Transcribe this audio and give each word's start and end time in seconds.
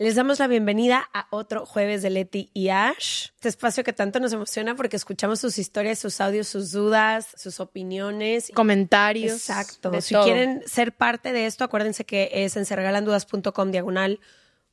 Les 0.00 0.14
damos 0.14 0.38
la 0.38 0.46
bienvenida 0.46 1.10
a 1.12 1.26
otro 1.30 1.66
jueves 1.66 2.02
de 2.02 2.10
Leti 2.10 2.52
y 2.54 2.68
Ash, 2.68 3.30
este 3.34 3.48
espacio 3.48 3.82
que 3.82 3.92
tanto 3.92 4.20
nos 4.20 4.32
emociona 4.32 4.76
porque 4.76 4.94
escuchamos 4.94 5.40
sus 5.40 5.58
historias, 5.58 5.98
sus 5.98 6.20
audios, 6.20 6.46
sus 6.46 6.70
dudas, 6.70 7.26
sus 7.36 7.58
opiniones, 7.58 8.52
comentarios. 8.54 9.32
Exacto. 9.32 10.00
Si 10.00 10.14
quieren 10.14 10.62
ser 10.68 10.92
parte 10.92 11.32
de 11.32 11.46
esto, 11.46 11.64
acuérdense 11.64 12.04
que 12.04 12.30
es 12.32 12.56
en 12.56 12.64
serregalandudas.com 12.64 13.72
diagonal 13.72 14.20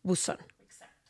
buzón. 0.04 0.38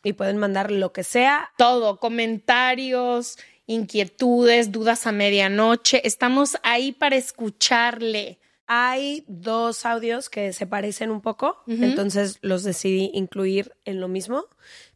Y 0.02 0.14
pueden 0.14 0.38
mandar 0.38 0.72
lo 0.72 0.94
que 0.94 1.04
sea. 1.04 1.52
Todo, 1.58 2.00
comentarios, 2.00 3.38
inquietudes, 3.68 4.72
dudas 4.72 5.08
a 5.08 5.12
medianoche. 5.12 6.08
Estamos 6.08 6.58
ahí 6.64 6.94
para 6.94 7.18
escucharle. 7.18 8.40
Hay 8.68 9.24
dos 9.28 9.86
audios 9.86 10.30
que 10.30 10.54
se 10.54 10.66
parecen 10.66 11.12
un 11.12 11.22
poco, 11.22 11.62
entonces 11.68 12.40
los 12.42 12.64
decidí 12.64 13.12
incluir 13.14 13.74
en 13.86 14.00
lo 14.00 14.08
mismo. 14.08 14.46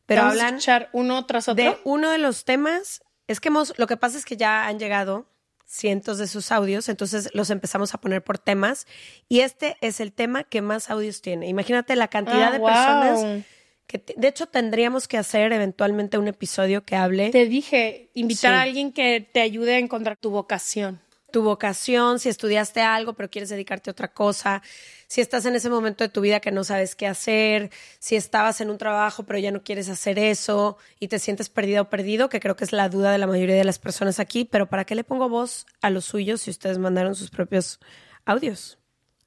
Pero 0.06 0.24
hablan 0.24 0.56
escuchar 0.56 0.90
uno 0.92 1.26
tras 1.26 1.48
otro. 1.48 1.64
De 1.64 1.78
uno 1.84 2.10
de 2.10 2.18
los 2.18 2.46
temas. 2.46 3.04
Es 3.28 3.40
que 3.40 3.50
hemos, 3.50 3.78
lo 3.78 3.86
que 3.86 3.96
pasa 3.96 4.18
es 4.18 4.26
que 4.26 4.38
ya 4.38 4.66
han 4.66 4.80
llegado 4.80 5.28
cientos 5.68 6.18
de 6.18 6.26
sus 6.26 6.52
audios, 6.52 6.90
entonces 6.90 7.30
los 7.34 7.52
empezamos 7.52 7.94
a 7.94 8.02
poner 8.02 8.24
por 8.24 8.40
temas. 8.40 8.88
Y 9.28 9.42
este 9.42 9.78
es 9.82 10.00
el 10.00 10.14
tema 10.14 10.44
que 10.44 10.64
más 10.64 10.90
audios 10.90 11.22
tiene. 11.22 11.48
Imagínate 11.48 11.96
la 11.96 12.08
cantidad 12.08 12.48
ah, 12.48 12.52
de 12.52 12.60
personas 12.60 13.46
que, 13.86 14.04
de 14.18 14.28
hecho, 14.28 14.48
tendríamos 14.48 15.08
que 15.08 15.18
hacer 15.18 15.54
eventualmente 15.54 16.18
un 16.18 16.28
episodio 16.28 16.86
que 16.86 16.96
hable. 16.96 17.30
Te 17.30 17.46
dije, 17.46 18.10
invitar 18.16 18.56
a 18.56 18.62
alguien 18.62 18.92
que 18.92 19.28
te 19.32 19.42
ayude 19.42 19.76
a 19.76 19.80
encontrar 19.80 20.18
tu 20.18 20.32
vocación 20.32 21.02
tu 21.32 21.42
vocación, 21.42 22.20
si 22.20 22.30
estudiaste 22.30 22.82
algo 22.82 23.14
pero 23.14 23.30
quieres 23.30 23.50
dedicarte 23.50 23.90
a 23.90 23.94
otra 23.94 24.14
cosa, 24.14 24.62
si 25.08 25.22
estás 25.22 25.46
en 25.46 25.56
ese 25.56 25.70
momento 25.70 26.04
de 26.04 26.10
tu 26.10 26.22
vida 26.22 26.40
que 26.40 26.52
no 26.52 26.64
sabes 26.64 26.96
qué 26.96 27.08
hacer, 27.08 27.72
si 28.00 28.16
estabas 28.16 28.62
en 28.62 28.70
un 28.70 28.78
trabajo 28.78 29.24
pero 29.24 29.40
ya 29.40 29.52
no 29.52 29.64
quieres 29.64 29.90
hacer 29.90 30.20
eso 30.20 30.78
y 31.00 31.08
te 31.08 31.20
sientes 31.20 31.50
perdida 31.50 31.82
o 31.82 31.90
perdido, 31.90 32.30
que 32.30 32.40
creo 32.40 32.56
que 32.56 32.66
es 32.66 32.72
la 32.72 32.90
duda 32.90 33.12
de 33.12 33.18
la 33.18 33.28
mayoría 33.28 33.56
de 33.56 33.64
las 33.64 33.80
personas 33.80 34.20
aquí, 34.20 34.46
pero 34.46 34.68
¿para 34.68 34.86
qué 34.86 34.96
le 34.96 35.04
pongo 35.04 35.30
voz 35.30 35.66
a 35.82 35.90
los 35.90 36.06
suyos 36.06 36.42
si 36.42 36.52
ustedes 36.52 36.78
mandaron 36.78 37.16
sus 37.16 37.30
propios 37.30 37.80
audios? 38.26 38.78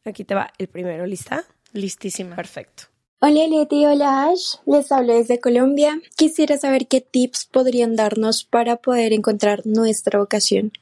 Aquí 0.05 0.25
te 0.25 0.35
va 0.35 0.53
el 0.59 0.69
primero, 0.69 1.07
¿lista? 1.07 1.45
Listísima. 1.73 2.37
Perfecto. 2.37 2.92
Hola 3.25 3.47
Leti, 3.47 3.87
hola 3.87 4.25
Ash, 4.25 4.57
les 4.67 4.91
hablo 4.91 5.17
desde 5.17 5.39
Colombia. 5.39 6.01
Quisiera 6.17 6.59
saber 6.59 6.89
qué 6.89 7.01
tips 7.01 7.45
podrían 7.45 7.95
darnos 7.95 8.43
para 8.43 8.79
poder 8.79 9.13
encontrar 9.13 9.65
nuestra 9.65 10.19
vocación. 10.19 10.73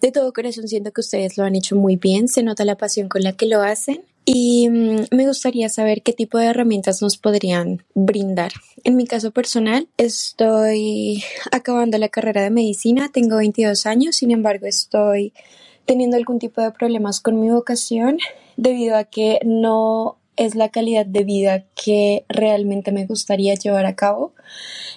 De 0.00 0.10
todo 0.10 0.32
corazón 0.32 0.66
siento 0.66 0.90
que 0.90 1.02
ustedes 1.02 1.38
lo 1.38 1.44
han 1.44 1.54
hecho 1.54 1.76
muy 1.76 1.94
bien, 1.94 2.26
se 2.26 2.42
nota 2.42 2.64
la 2.64 2.76
pasión 2.76 3.08
con 3.08 3.22
la 3.22 3.34
que 3.34 3.46
lo 3.46 3.62
hacen 3.62 4.02
y 4.24 4.68
mm, 4.68 5.04
me 5.12 5.28
gustaría 5.28 5.68
saber 5.68 6.02
qué 6.02 6.12
tipo 6.12 6.36
de 6.38 6.46
herramientas 6.46 7.00
nos 7.00 7.16
podrían 7.16 7.84
brindar. 7.94 8.50
En 8.82 8.96
mi 8.96 9.06
caso 9.06 9.30
personal, 9.30 9.86
estoy 9.98 11.22
acabando 11.52 11.96
la 11.98 12.08
carrera 12.08 12.42
de 12.42 12.50
medicina, 12.50 13.08
tengo 13.12 13.36
22 13.36 13.86
años, 13.86 14.16
sin 14.16 14.32
embargo 14.32 14.66
estoy 14.66 15.32
teniendo 15.86 16.16
algún 16.16 16.40
tipo 16.40 16.60
de 16.60 16.72
problemas 16.72 17.20
con 17.20 17.40
mi 17.40 17.50
vocación 17.50 18.18
debido 18.56 18.96
a 18.96 19.04
que 19.04 19.38
no 19.44 20.18
es 20.38 20.54
la 20.54 20.68
calidad 20.70 21.04
de 21.04 21.24
vida 21.24 21.64
que 21.74 22.24
realmente 22.28 22.92
me 22.92 23.06
gustaría 23.06 23.54
llevar 23.54 23.84
a 23.86 23.96
cabo 23.96 24.32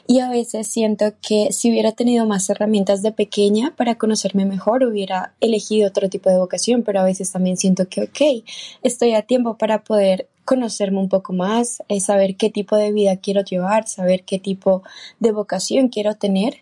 y 0.07 0.19
a 0.19 0.29
veces 0.29 0.67
siento 0.67 1.13
que 1.21 1.51
si 1.51 1.71
hubiera 1.71 1.91
tenido 1.91 2.25
más 2.25 2.49
herramientas 2.49 3.01
de 3.01 3.11
pequeña 3.11 3.73
para 3.75 3.95
conocerme 3.95 4.45
mejor 4.45 4.83
hubiera 4.83 5.33
elegido 5.41 5.87
otro 5.87 6.09
tipo 6.09 6.29
de 6.29 6.37
vocación, 6.37 6.83
pero 6.83 7.01
a 7.01 7.05
veces 7.05 7.31
también 7.31 7.57
siento 7.57 7.89
que 7.89 8.03
ok, 8.03 8.45
estoy 8.83 9.13
a 9.13 9.23
tiempo 9.23 9.57
para 9.57 9.83
poder 9.83 10.29
conocerme 10.45 10.99
un 10.99 11.09
poco 11.09 11.33
más, 11.33 11.81
eh, 11.87 11.99
saber 11.99 12.35
qué 12.35 12.49
tipo 12.49 12.75
de 12.75 12.91
vida 12.91 13.17
quiero 13.17 13.41
llevar, 13.41 13.87
saber 13.87 14.23
qué 14.23 14.37
tipo 14.37 14.83
de 15.19 15.31
vocación 15.31 15.89
quiero 15.89 16.15
tener 16.15 16.57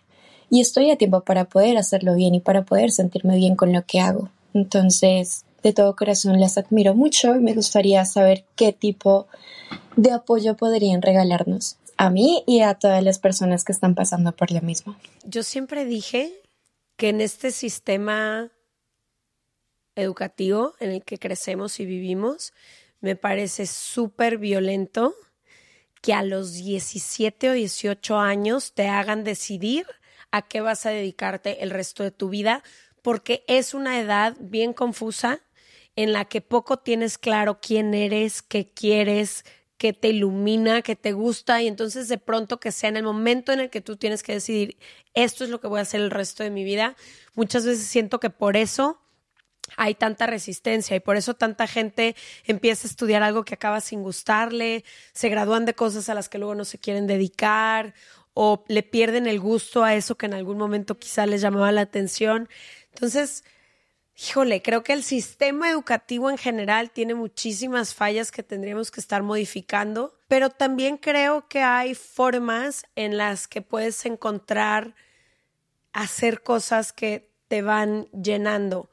y 0.48 0.60
estoy 0.60 0.90
a 0.90 0.96
tiempo 0.96 1.20
para 1.20 1.44
poder 1.44 1.76
hacerlo 1.76 2.14
bien 2.14 2.34
y 2.34 2.40
para 2.40 2.64
poder 2.64 2.90
sentirme 2.90 3.36
bien 3.36 3.56
con 3.56 3.72
lo 3.72 3.84
que 3.84 4.00
hago. 4.00 4.30
Entonces, 4.54 5.44
de 5.62 5.72
todo 5.72 5.96
corazón 5.96 6.40
las 6.40 6.58
admiro 6.58 6.94
mucho 6.94 7.34
y 7.36 7.40
me 7.40 7.54
gustaría 7.54 8.04
saber 8.04 8.44
qué 8.56 8.72
tipo 8.72 9.26
de 9.96 10.12
apoyo 10.12 10.56
podrían 10.56 11.02
regalarnos 11.02 11.76
a 11.96 12.08
mí 12.10 12.44
y 12.46 12.62
a 12.62 12.74
todas 12.74 13.02
las 13.02 13.18
personas 13.18 13.64
que 13.64 13.72
están 13.72 13.94
pasando 13.94 14.32
por 14.32 14.50
lo 14.50 14.62
mismo. 14.62 14.96
Yo 15.24 15.42
siempre 15.42 15.84
dije 15.84 16.32
que 16.96 17.10
en 17.10 17.20
este 17.20 17.50
sistema 17.50 18.50
educativo 19.96 20.74
en 20.80 20.90
el 20.92 21.04
que 21.04 21.18
crecemos 21.18 21.78
y 21.80 21.84
vivimos, 21.84 22.52
me 23.00 23.16
parece 23.16 23.66
súper 23.66 24.38
violento 24.38 25.14
que 26.00 26.14
a 26.14 26.22
los 26.22 26.54
17 26.54 27.50
o 27.50 27.52
18 27.52 28.18
años 28.18 28.72
te 28.72 28.88
hagan 28.88 29.24
decidir 29.24 29.86
a 30.30 30.42
qué 30.42 30.60
vas 30.60 30.86
a 30.86 30.90
dedicarte 30.90 31.62
el 31.62 31.70
resto 31.70 32.02
de 32.02 32.10
tu 32.10 32.28
vida, 32.28 32.62
porque 33.02 33.44
es 33.46 33.74
una 33.74 34.00
edad 34.00 34.36
bien 34.40 34.72
confusa 34.72 35.40
en 35.96 36.12
la 36.12 36.24
que 36.24 36.40
poco 36.40 36.78
tienes 36.78 37.18
claro 37.18 37.60
quién 37.60 37.94
eres, 37.94 38.42
qué 38.42 38.68
quieres, 38.68 39.44
qué 39.76 39.92
te 39.92 40.08
ilumina, 40.08 40.82
qué 40.82 40.94
te 40.94 41.12
gusta 41.12 41.62
y 41.62 41.66
entonces 41.66 42.08
de 42.08 42.18
pronto 42.18 42.60
que 42.60 42.72
sea 42.72 42.90
en 42.90 42.98
el 42.98 43.02
momento 43.02 43.52
en 43.52 43.60
el 43.60 43.70
que 43.70 43.80
tú 43.80 43.96
tienes 43.96 44.22
que 44.22 44.34
decidir 44.34 44.76
esto 45.14 45.42
es 45.42 45.50
lo 45.50 45.60
que 45.60 45.68
voy 45.68 45.78
a 45.78 45.82
hacer 45.82 46.00
el 46.00 46.10
resto 46.10 46.42
de 46.42 46.50
mi 46.50 46.64
vida, 46.64 46.96
muchas 47.34 47.64
veces 47.64 47.86
siento 47.86 48.20
que 48.20 48.30
por 48.30 48.56
eso 48.56 49.00
hay 49.76 49.94
tanta 49.94 50.26
resistencia 50.26 50.96
y 50.96 51.00
por 51.00 51.16
eso 51.16 51.34
tanta 51.34 51.66
gente 51.66 52.14
empieza 52.44 52.86
a 52.86 52.90
estudiar 52.90 53.22
algo 53.22 53.44
que 53.44 53.54
acaba 53.54 53.80
sin 53.80 54.02
gustarle, 54.02 54.84
se 55.12 55.28
gradúan 55.28 55.64
de 55.64 55.74
cosas 55.74 56.08
a 56.08 56.14
las 56.14 56.28
que 56.28 56.38
luego 56.38 56.54
no 56.54 56.64
se 56.64 56.78
quieren 56.78 57.06
dedicar 57.06 57.94
o 58.34 58.64
le 58.68 58.82
pierden 58.82 59.26
el 59.26 59.40
gusto 59.40 59.84
a 59.84 59.94
eso 59.94 60.16
que 60.16 60.26
en 60.26 60.34
algún 60.34 60.58
momento 60.58 60.98
quizá 60.98 61.26
les 61.26 61.40
llamaba 61.40 61.72
la 61.72 61.82
atención. 61.82 62.48
Entonces, 62.92 63.44
híjole, 64.22 64.60
creo 64.60 64.82
que 64.82 64.92
el 64.92 65.02
sistema 65.02 65.70
educativo 65.70 66.30
en 66.30 66.36
general 66.36 66.90
tiene 66.90 67.14
muchísimas 67.14 67.94
fallas 67.94 68.30
que 68.30 68.42
tendríamos 68.42 68.90
que 68.90 69.00
estar 69.00 69.22
modificando, 69.22 70.14
pero 70.28 70.50
también 70.50 70.98
creo 70.98 71.48
que 71.48 71.62
hay 71.62 71.94
formas 71.94 72.84
en 72.96 73.16
las 73.16 73.48
que 73.48 73.62
puedes 73.62 74.04
encontrar 74.04 74.94
hacer 75.92 76.42
cosas 76.42 76.92
que 76.92 77.30
te 77.48 77.62
van 77.62 78.06
llenando. 78.12 78.90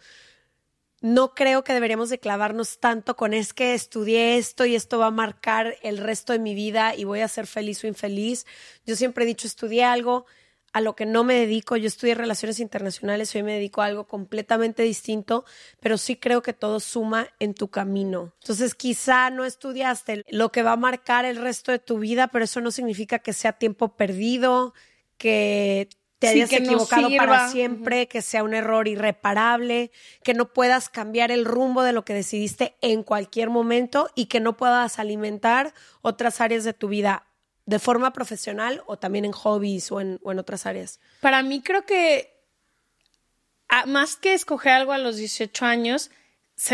No 1.02 1.36
creo 1.36 1.64
que 1.64 1.74
deberíamos 1.74 2.10
de 2.10 2.20
clavarnos 2.20 2.80
tanto 2.80 3.16
con 3.16 3.34
es 3.34 3.54
que 3.54 3.74
estudié 3.74 4.38
esto 4.38 4.66
y 4.66 4.76
esto 4.76 4.98
va 4.98 5.08
a 5.08 5.12
marcar 5.12 5.76
el 5.84 6.00
resto 6.00 6.34
de 6.34 6.40
mi 6.40 6.56
vida 6.56 6.96
y 6.96 7.04
voy 7.04 7.20
a 7.20 7.28
ser 7.28 7.46
feliz 7.46 7.84
o 7.84 7.88
infeliz. 7.88 8.48
Yo 8.86 8.96
siempre 8.96 9.24
he 9.24 9.28
dicho, 9.28 9.46
estudié 9.46 9.84
algo, 9.84 10.26
a 10.74 10.82
lo 10.82 10.96
que 10.96 11.06
no 11.06 11.24
me 11.24 11.36
dedico. 11.36 11.78
Yo 11.78 11.88
estudié 11.88 12.16
relaciones 12.16 12.60
internacionales, 12.60 13.34
hoy 13.36 13.44
me 13.44 13.54
dedico 13.54 13.82
a 13.82 13.86
algo 13.86 14.08
completamente 14.08 14.84
distinto, 14.84 15.46
pero 15.80 15.98
sí 15.98 16.16
creo 16.16 16.42
que 16.42 16.54
todo 16.54 16.80
suma 16.80 17.28
en 17.40 17.54
tu 17.54 17.70
camino. 17.70 18.34
Entonces, 18.42 18.76
quizá 18.76 19.30
no 19.30 19.46
estudiaste 19.46 20.24
lo 20.30 20.52
que 20.52 20.64
va 20.64 20.74
a 20.74 20.78
marcar 20.78 21.26
el 21.26 21.38
resto 21.38 21.72
de 21.72 21.80
tu 21.80 22.00
vida, 22.00 22.28
pero 22.28 22.46
eso 22.46 22.62
no 22.62 22.72
significa 22.72 23.20
que 23.20 23.34
sea 23.34 23.54
tiempo 23.54 23.96
perdido, 23.96 24.74
que 25.18 25.90
te 26.20 26.28
hayas 26.28 26.52
equivocado 26.52 27.10
para 27.16 27.50
siempre, 27.50 28.08
que 28.08 28.22
sea 28.22 28.44
un 28.44 28.54
error 28.54 28.88
irreparable, 28.88 29.92
que 30.24 30.34
no 30.34 30.52
puedas 30.52 30.90
cambiar 30.90 31.32
el 31.32 31.46
rumbo 31.46 31.84
de 31.84 31.94
lo 31.94 32.04
que 32.06 32.14
decidiste 32.14 32.76
en 32.82 33.04
cualquier 33.04 33.50
momento 33.50 34.10
y 34.16 34.26
que 34.26 34.40
no 34.40 34.58
puedas 34.58 34.98
alimentar 34.98 35.74
otras 36.02 36.42
áreas 36.42 36.64
de 36.64 36.74
tu 36.74 36.88
vida 36.88 37.27
de 37.68 37.80
forma 37.80 38.14
profesional 38.14 38.82
o 38.88 38.98
también 38.98 39.26
en 39.26 39.34
hobbies 39.34 39.92
o 39.92 40.00
en, 40.00 40.20
otras 40.24 40.66
áreas. 40.66 41.00
Para 41.20 41.44
mí 41.44 41.62
creo 41.62 41.86
que 41.86 42.34
más 43.86 44.16
que 44.16 44.34
escoger 44.34 44.72
algo 44.72 44.94
a 44.94 44.98
los 44.98 45.18
18 45.18 45.66
años, 45.66 46.10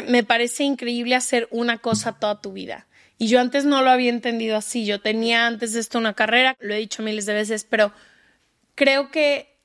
me 0.07 0.23
parece 0.23 0.63
increíble 0.63 1.15
hacer 1.15 1.47
una 1.49 1.79
cosa 1.79 2.19
toda 2.19 2.39
tu 2.39 2.53
vida. 2.53 2.87
Y 3.17 3.27
yo 3.27 3.39
antes 3.41 3.65
no 3.65 3.81
lo 3.81 3.89
había 3.89 4.11
entendido 4.11 4.55
así. 4.55 4.85
Yo 4.85 5.01
tenía 5.01 5.47
antes 5.47 5.73
de 5.73 5.79
esto 5.79 5.97
una 5.97 6.13
carrera, 6.13 6.55
lo 6.59 6.75
he 6.75 6.77
dicho 6.77 7.01
miles 7.01 7.25
de 7.25 7.33
veces, 7.33 7.65
pero 7.67 7.91
creo 8.75 9.09
que 9.09 9.57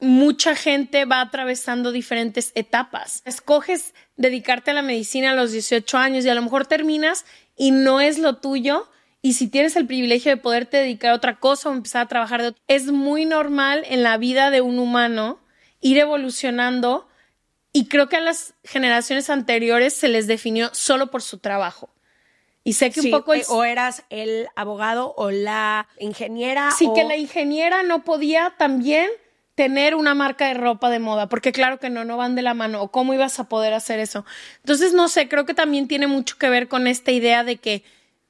mucha 0.00 0.56
gente 0.56 1.04
va 1.04 1.20
atravesando 1.20 1.92
diferentes 1.92 2.50
etapas. 2.56 3.22
Escoges 3.24 3.94
dedicarte 4.16 4.72
a 4.72 4.74
la 4.74 4.82
medicina 4.82 5.30
a 5.30 5.34
los 5.34 5.52
18 5.52 5.96
años 5.98 6.24
y 6.24 6.28
a 6.28 6.34
lo 6.34 6.42
mejor 6.42 6.66
terminas 6.66 7.24
y 7.56 7.70
no 7.70 8.00
es 8.00 8.18
lo 8.18 8.38
tuyo. 8.38 8.88
Y 9.24 9.32
si 9.32 9.48
tienes 9.48 9.74
el 9.76 9.86
privilegio 9.86 10.30
de 10.30 10.36
poderte 10.36 10.76
dedicar 10.76 11.12
a 11.12 11.14
otra 11.14 11.36
cosa 11.40 11.70
o 11.70 11.72
empezar 11.72 12.02
a 12.02 12.08
trabajar 12.08 12.42
de 12.42 12.54
es 12.68 12.92
muy 12.92 13.24
normal 13.24 13.82
en 13.88 14.02
la 14.02 14.18
vida 14.18 14.50
de 14.50 14.60
un 14.60 14.78
humano 14.78 15.38
ir 15.80 15.96
evolucionando 15.96 17.08
y 17.72 17.86
creo 17.86 18.10
que 18.10 18.16
a 18.16 18.20
las 18.20 18.52
generaciones 18.64 19.30
anteriores 19.30 19.94
se 19.94 20.08
les 20.08 20.26
definió 20.26 20.68
solo 20.74 21.10
por 21.10 21.22
su 21.22 21.38
trabajo. 21.38 21.88
Y 22.64 22.74
sé 22.74 22.90
que 22.90 23.00
un 23.00 23.10
poco 23.10 23.32
eh, 23.32 23.44
o 23.48 23.64
eras 23.64 24.04
el 24.10 24.48
abogado 24.56 25.14
o 25.16 25.30
la 25.30 25.88
ingeniera. 25.98 26.70
Sí, 26.72 26.86
que 26.94 27.04
la 27.04 27.16
ingeniera 27.16 27.82
no 27.82 28.04
podía 28.04 28.52
también 28.58 29.08
tener 29.54 29.94
una 29.94 30.12
marca 30.12 30.48
de 30.48 30.54
ropa 30.54 30.90
de 30.90 30.98
moda, 30.98 31.30
porque 31.30 31.50
claro 31.50 31.78
que 31.78 31.88
no, 31.88 32.04
no 32.04 32.18
van 32.18 32.34
de 32.34 32.42
la 32.42 32.52
mano. 32.52 32.82
¿O 32.82 32.90
cómo 32.90 33.14
ibas 33.14 33.40
a 33.40 33.48
poder 33.48 33.72
hacer 33.72 34.00
eso? 34.00 34.26
Entonces, 34.58 34.92
no 34.92 35.08
sé, 35.08 35.30
creo 35.30 35.46
que 35.46 35.54
también 35.54 35.88
tiene 35.88 36.08
mucho 36.08 36.36
que 36.36 36.50
ver 36.50 36.68
con 36.68 36.86
esta 36.86 37.10
idea 37.10 37.42
de 37.42 37.56
que 37.56 37.84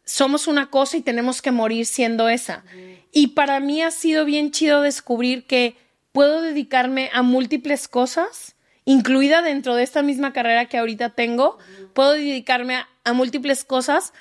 somos 0.05 0.47
una 0.47 0.71
cosa 0.71 0.97
y 0.97 1.03
tenemos 1.03 1.43
que 1.43 1.51
morir 1.51 1.87
siendo 1.87 2.29
esa. 2.29 2.65
Y 3.13 3.29
para 3.29 3.61
mí 3.61 3.83
ha 3.83 3.91
sido 3.91 4.25
bien 4.25 4.51
chido 4.51 4.83
descubrir 4.83 5.47
que 5.47 5.77
puedo 6.13 6.43
dedicarme 6.43 7.11
a 7.13 7.23
múltiples 7.23 7.89
cosas, 7.89 8.55
incluida 8.85 9.43
dentro 9.43 9.75
de 9.75 9.83
esta 9.83 10.03
misma 10.03 10.33
carrera 10.33 10.67
que 10.67 10.79
ahorita 10.79 11.11
tengo, 11.11 11.59
puedo 11.93 12.13
dedicarme 12.13 12.85
a, 13.05 13.13
múltiples 13.13 13.65
cosas 13.65 14.13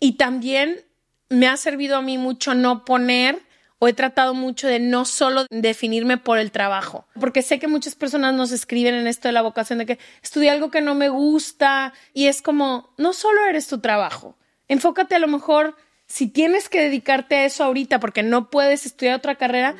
y 0.00 0.12
también 0.12 0.84
me 1.28 1.46
ha 1.46 1.56
servido 1.56 1.96
a 1.96 2.02
mí 2.02 2.18
mucho 2.18 2.54
no 2.54 2.84
poner 2.84 3.40
o 3.78 3.88
he 3.88 3.92
tratado 3.92 4.34
mucho 4.34 4.66
de 4.66 4.80
no 4.80 5.04
solo 5.04 5.46
definirme 5.50 6.16
por 6.16 6.38
el 6.38 6.50
trabajo, 6.50 7.06
porque 7.20 7.42
sé 7.42 7.58
que 7.58 7.68
muchas 7.68 7.94
personas 7.94 8.34
nos 8.34 8.50
escriben 8.50 8.94
en 8.94 9.06
esto 9.06 9.28
de 9.28 9.32
la 9.32 9.42
vocación 9.42 9.78
de 9.78 9.86
que 9.86 9.98
estudié 10.22 10.50
algo 10.50 10.70
que 10.70 10.80
no 10.80 10.94
me 10.94 11.08
gusta 11.08 11.92
y 12.12 12.26
es 12.26 12.42
como, 12.42 12.90
no 12.96 13.12
solo 13.12 13.44
eres 13.46 13.68
tu 13.68 13.78
trabajo, 13.78 14.36
enfócate 14.68 15.14
a 15.14 15.18
lo 15.18 15.28
mejor 15.28 15.76
si 16.06 16.26
tienes 16.26 16.68
que 16.68 16.80
dedicarte 16.80 17.36
a 17.36 17.44
eso 17.44 17.64
ahorita 17.64 18.00
porque 18.00 18.22
no 18.22 18.50
puedes 18.50 18.86
estudiar 18.86 19.16
otra 19.16 19.34
carrera, 19.36 19.76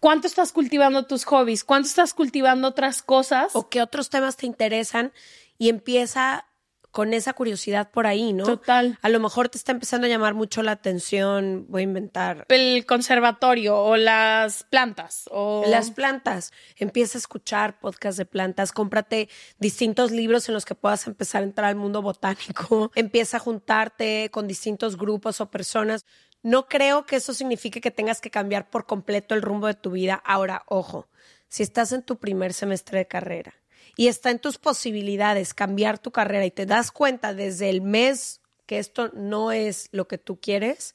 ¿cuánto 0.00 0.26
estás 0.26 0.52
cultivando 0.52 1.06
tus 1.06 1.24
hobbies? 1.24 1.64
¿Cuánto 1.64 1.88
estás 1.88 2.14
cultivando 2.14 2.68
otras 2.68 3.02
cosas? 3.02 3.54
O 3.54 3.68
qué 3.68 3.80
otros 3.80 4.10
temas 4.10 4.36
te 4.36 4.46
interesan 4.46 5.12
y 5.58 5.68
empieza 5.68 6.46
con 6.92 7.14
esa 7.14 7.32
curiosidad 7.32 7.90
por 7.90 8.06
ahí, 8.06 8.34
¿no? 8.34 8.44
Total. 8.44 8.98
A 9.00 9.08
lo 9.08 9.18
mejor 9.18 9.48
te 9.48 9.56
está 9.56 9.72
empezando 9.72 10.06
a 10.06 10.10
llamar 10.10 10.34
mucho 10.34 10.62
la 10.62 10.72
atención, 10.72 11.64
voy 11.68 11.80
a 11.80 11.84
inventar. 11.84 12.44
El 12.50 12.84
conservatorio 12.84 13.78
o 13.78 13.96
las 13.96 14.64
plantas. 14.64 15.24
O... 15.30 15.64
Las 15.66 15.90
plantas. 15.90 16.52
Empieza 16.76 17.16
a 17.16 17.20
escuchar 17.20 17.80
podcasts 17.80 18.18
de 18.18 18.26
plantas, 18.26 18.72
cómprate 18.72 19.30
distintos 19.58 20.10
libros 20.10 20.48
en 20.48 20.54
los 20.54 20.66
que 20.66 20.74
puedas 20.74 21.06
empezar 21.06 21.40
a 21.40 21.46
entrar 21.46 21.70
al 21.70 21.76
mundo 21.76 22.02
botánico, 22.02 22.92
empieza 22.94 23.38
a 23.38 23.40
juntarte 23.40 24.30
con 24.30 24.46
distintos 24.46 24.98
grupos 24.98 25.40
o 25.40 25.50
personas. 25.50 26.04
No 26.42 26.66
creo 26.66 27.06
que 27.06 27.16
eso 27.16 27.32
signifique 27.32 27.80
que 27.80 27.90
tengas 27.90 28.20
que 28.20 28.30
cambiar 28.30 28.68
por 28.68 28.84
completo 28.84 29.34
el 29.34 29.40
rumbo 29.40 29.66
de 29.66 29.74
tu 29.74 29.92
vida. 29.92 30.22
Ahora, 30.26 30.64
ojo, 30.66 31.08
si 31.48 31.62
estás 31.62 31.92
en 31.92 32.02
tu 32.02 32.18
primer 32.18 32.52
semestre 32.52 32.98
de 32.98 33.06
carrera 33.06 33.61
y 33.96 34.08
está 34.08 34.30
en 34.30 34.38
tus 34.38 34.58
posibilidades 34.58 35.54
cambiar 35.54 35.98
tu 35.98 36.10
carrera 36.10 36.44
y 36.44 36.50
te 36.50 36.66
das 36.66 36.90
cuenta 36.90 37.34
desde 37.34 37.70
el 37.70 37.82
mes 37.82 38.40
que 38.66 38.78
esto 38.78 39.10
no 39.14 39.52
es 39.52 39.88
lo 39.92 40.08
que 40.08 40.18
tú 40.18 40.40
quieres, 40.40 40.94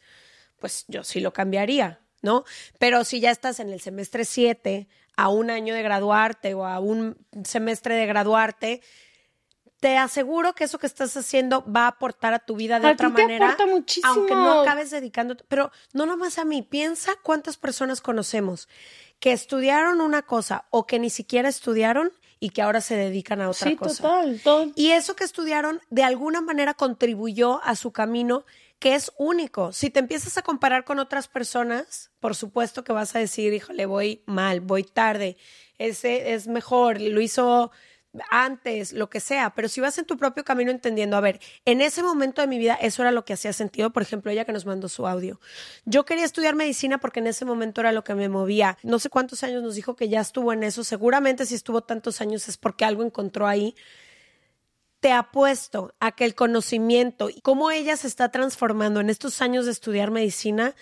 pues 0.60 0.86
yo 0.88 1.04
sí 1.04 1.20
lo 1.20 1.34
cambiaría, 1.34 2.02
¿no? 2.22 2.44
Pero 2.80 3.04
si 3.04 3.20
ya 3.20 3.32
estás 3.32 3.60
en 3.60 3.70
el 3.70 3.82
semestre 3.82 4.26
7, 4.26 4.88
a 5.18 5.30
un 5.30 5.50
año 5.50 5.74
de 5.74 5.82
graduarte 5.82 6.54
o 6.54 6.66
a 6.66 6.80
un 6.80 7.18
semestre 7.44 7.96
de 7.96 8.06
graduarte, 8.06 8.82
te 9.80 9.98
aseguro 9.98 10.54
que 10.54 10.64
eso 10.64 10.80
que 10.80 10.88
estás 10.88 11.16
haciendo 11.18 11.64
va 11.72 11.86
a 11.86 11.88
aportar 11.88 12.34
a 12.34 12.40
tu 12.40 12.56
vida 12.56 12.80
de 12.80 12.88
otra 12.88 13.10
manera. 13.10 13.56
muchísimo. 13.68 14.14
Aunque 14.14 14.34
no 14.34 14.62
acabes 14.62 14.92
dedicándote. 14.92 15.44
Pero 15.48 15.72
no 15.94 16.06
nomás 16.06 16.38
a 16.40 16.46
mí. 16.46 16.62
Piensa 16.62 17.14
cuántas 17.22 17.58
personas 17.58 18.02
conocemos 18.02 18.68
que 19.20 19.34
estudiaron 19.34 20.02
una 20.02 20.24
cosa 20.24 20.66
o 20.70 20.88
que 20.88 21.00
ni 21.00 21.10
siquiera 21.10 21.50
estudiaron 21.50 22.12
y 22.40 22.50
que 22.50 22.62
ahora 22.62 22.82
se 22.82 22.96
dedican 22.96 23.42
a 23.42 23.50
otra 23.50 23.76
cosa. 23.76 24.04
Total, 24.04 24.40
total. 24.44 24.74
Y 24.76 24.92
eso 24.92 25.16
que 25.16 25.24
estudiaron 25.24 25.82
de 25.90 26.04
alguna 26.04 26.42
manera 26.42 26.74
contribuyó 26.74 27.64
a 27.64 27.76
su 27.76 27.92
camino 27.92 28.46
que 28.80 28.96
es 28.96 29.12
único. 29.18 29.72
Si 29.74 29.90
te 29.90 30.00
empiezas 30.00 30.38
a 30.38 30.44
comparar 30.44 30.84
con 30.84 31.00
otras 31.00 31.28
personas, 31.28 32.12
por 32.20 32.36
supuesto 32.36 32.84
que 32.84 32.94
vas 32.94 33.16
a 33.16 33.20
decir, 33.20 33.54
híjole, 33.54 33.86
voy 33.86 34.24
mal, 34.26 34.62
voy 34.62 34.84
tarde, 34.84 35.38
ese 35.78 36.34
es 36.34 36.48
mejor, 36.48 37.02
lo 37.02 37.22
hizo 37.22 37.72
antes, 38.30 38.94
lo 38.94 39.10
que 39.10 39.20
sea, 39.20 39.54
pero 39.56 39.68
si 39.68 39.82
vas 39.82 39.98
en 39.98 40.06
tu 40.06 40.18
propio 40.18 40.44
camino 40.44 40.72
entendiendo, 40.72 41.18
a 41.18 41.22
ver, 41.22 41.40
en 41.66 41.82
ese 41.82 42.04
momento 42.04 42.42
de 42.42 42.48
mi 42.48 42.58
vida 42.58 42.76
eso 42.76 43.02
era 43.02 43.12
lo 43.12 43.26
que 43.26 43.34
hacía 43.34 43.54
sentido, 43.54 43.92
por 43.92 44.02
ejemplo, 44.02 44.32
ella 44.32 44.46
que 44.46 44.54
nos 44.54 44.66
mandó 44.66 44.90
su 44.90 45.08
audio. 45.08 45.40
Yo 45.86 46.06
quería 46.06 46.26
estudiar 46.26 46.56
medicina 46.56 47.00
porque 47.00 47.20
en 47.20 47.28
ese 47.28 47.46
momento 47.46 47.82
era 47.82 47.92
lo 47.92 48.04
que 48.04 48.16
me 48.16 48.30
movía. 48.30 48.78
No 48.84 49.00
sé 49.00 49.10
cuántos 49.10 49.44
años 49.44 49.64
nos 49.64 49.76
dijo 49.76 49.96
que 49.96 50.10
ya 50.10 50.22
estuvo 50.22 50.54
en 50.54 50.64
eso, 50.64 50.84
seguramente 50.84 51.46
si 51.46 51.56
estuvo 51.56 51.82
tantos 51.82 52.22
años 52.22 52.48
es 52.48 52.58
porque 52.58 52.86
algo 52.86 53.04
encontró 53.04 53.48
ahí. 53.48 53.76
Te 55.00 55.12
apuesto 55.12 55.94
a 56.00 56.12
que 56.14 56.26
el 56.26 56.34
conocimiento 56.34 57.30
y 57.30 57.42
cómo 57.42 57.70
ella 57.70 57.96
se 57.98 58.08
está 58.08 58.30
transformando 58.30 59.00
en 59.00 59.10
estos 59.10 59.42
años 59.42 59.66
de 59.66 59.72
estudiar 59.72 60.10
medicina 60.10 60.76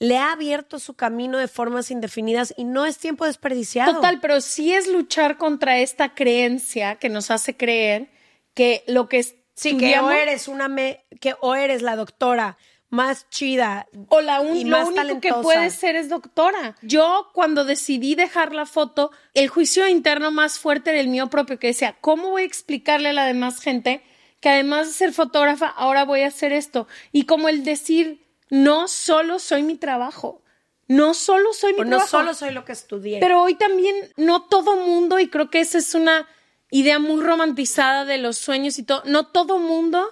le 0.00 0.18
ha 0.18 0.32
abierto 0.32 0.78
su 0.78 0.94
camino 0.94 1.38
de 1.38 1.48
formas 1.48 1.90
indefinidas 1.90 2.54
y 2.56 2.64
no 2.64 2.86
es 2.86 2.98
tiempo 2.98 3.24
desperdiciado. 3.24 3.94
Total, 3.94 4.20
pero 4.20 4.40
sí 4.40 4.72
es 4.72 4.86
luchar 4.86 5.36
contra 5.38 5.78
esta 5.78 6.14
creencia 6.14 6.96
que 6.96 7.08
nos 7.08 7.30
hace 7.30 7.56
creer 7.56 8.08
que 8.54 8.84
lo 8.86 9.08
que 9.08 9.18
es 9.18 9.34
sí 9.54 9.76
que 9.76 9.98
o 9.98 10.10
eres 10.10 10.46
una 10.46 10.68
me, 10.68 11.04
que 11.20 11.34
o 11.40 11.54
eres 11.54 11.82
la 11.82 11.96
doctora 11.96 12.58
más 12.90 13.28
chida 13.28 13.86
o 14.08 14.20
la 14.20 14.40
un, 14.40 14.70
lo 14.70 14.86
único 14.86 15.20
que 15.20 15.34
puedes 15.34 15.74
ser 15.74 15.96
es 15.96 16.08
doctora. 16.08 16.76
Yo 16.80 17.30
cuando 17.34 17.64
decidí 17.64 18.14
dejar 18.14 18.54
la 18.54 18.66
foto, 18.66 19.10
el 19.34 19.48
juicio 19.48 19.86
interno 19.88 20.30
más 20.30 20.58
fuerte 20.58 20.90
era 20.90 21.00
el 21.00 21.08
mío 21.08 21.28
propio 21.28 21.58
que 21.58 21.66
decía, 21.68 21.96
¿cómo 22.00 22.30
voy 22.30 22.42
a 22.42 22.46
explicarle 22.46 23.10
a 23.10 23.12
la 23.12 23.26
demás 23.26 23.60
gente 23.60 24.02
que 24.40 24.48
además 24.48 24.86
de 24.86 24.92
ser 24.94 25.12
fotógrafa 25.12 25.66
ahora 25.66 26.04
voy 26.04 26.22
a 26.22 26.28
hacer 26.28 26.52
esto? 26.52 26.86
Y 27.12 27.24
como 27.24 27.48
el 27.48 27.64
decir 27.64 28.27
no 28.50 28.88
solo 28.88 29.38
soy 29.38 29.62
mi 29.62 29.76
trabajo. 29.76 30.42
No 30.86 31.12
solo 31.12 31.52
soy 31.52 31.74
mi 31.74 31.84
trabajo. 31.84 31.98
No 32.00 32.06
solo 32.06 32.34
soy 32.34 32.50
lo 32.50 32.64
que 32.64 32.72
estudié. 32.72 33.20
Pero 33.20 33.42
hoy 33.42 33.54
también 33.54 33.94
no 34.16 34.44
todo 34.44 34.76
mundo, 34.76 35.18
y 35.18 35.28
creo 35.28 35.50
que 35.50 35.60
esa 35.60 35.78
es 35.78 35.94
una 35.94 36.26
idea 36.70 36.98
muy 36.98 37.22
romantizada 37.22 38.04
de 38.04 38.18
los 38.18 38.38
sueños 38.38 38.78
y 38.78 38.82
todo, 38.82 39.02
no 39.04 39.26
todo 39.26 39.58
mundo 39.58 40.06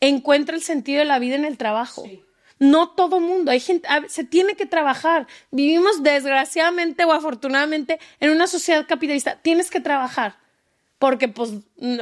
encuentra 0.00 0.54
el 0.54 0.62
sentido 0.62 1.00
de 1.00 1.04
la 1.04 1.18
vida 1.18 1.36
en 1.36 1.44
el 1.44 1.56
trabajo. 1.56 2.04
No 2.60 2.90
todo 2.90 3.20
mundo, 3.20 3.52
hay 3.52 3.60
gente, 3.60 3.88
se 4.08 4.24
tiene 4.24 4.56
que 4.56 4.66
trabajar. 4.66 5.28
Vivimos 5.52 6.02
desgraciadamente 6.02 7.04
o 7.04 7.12
afortunadamente 7.12 8.00
en 8.18 8.30
una 8.30 8.48
sociedad 8.48 8.86
capitalista. 8.88 9.36
Tienes 9.40 9.70
que 9.70 9.80
trabajar 9.80 10.36
porque 10.98 11.28
pues 11.28 11.50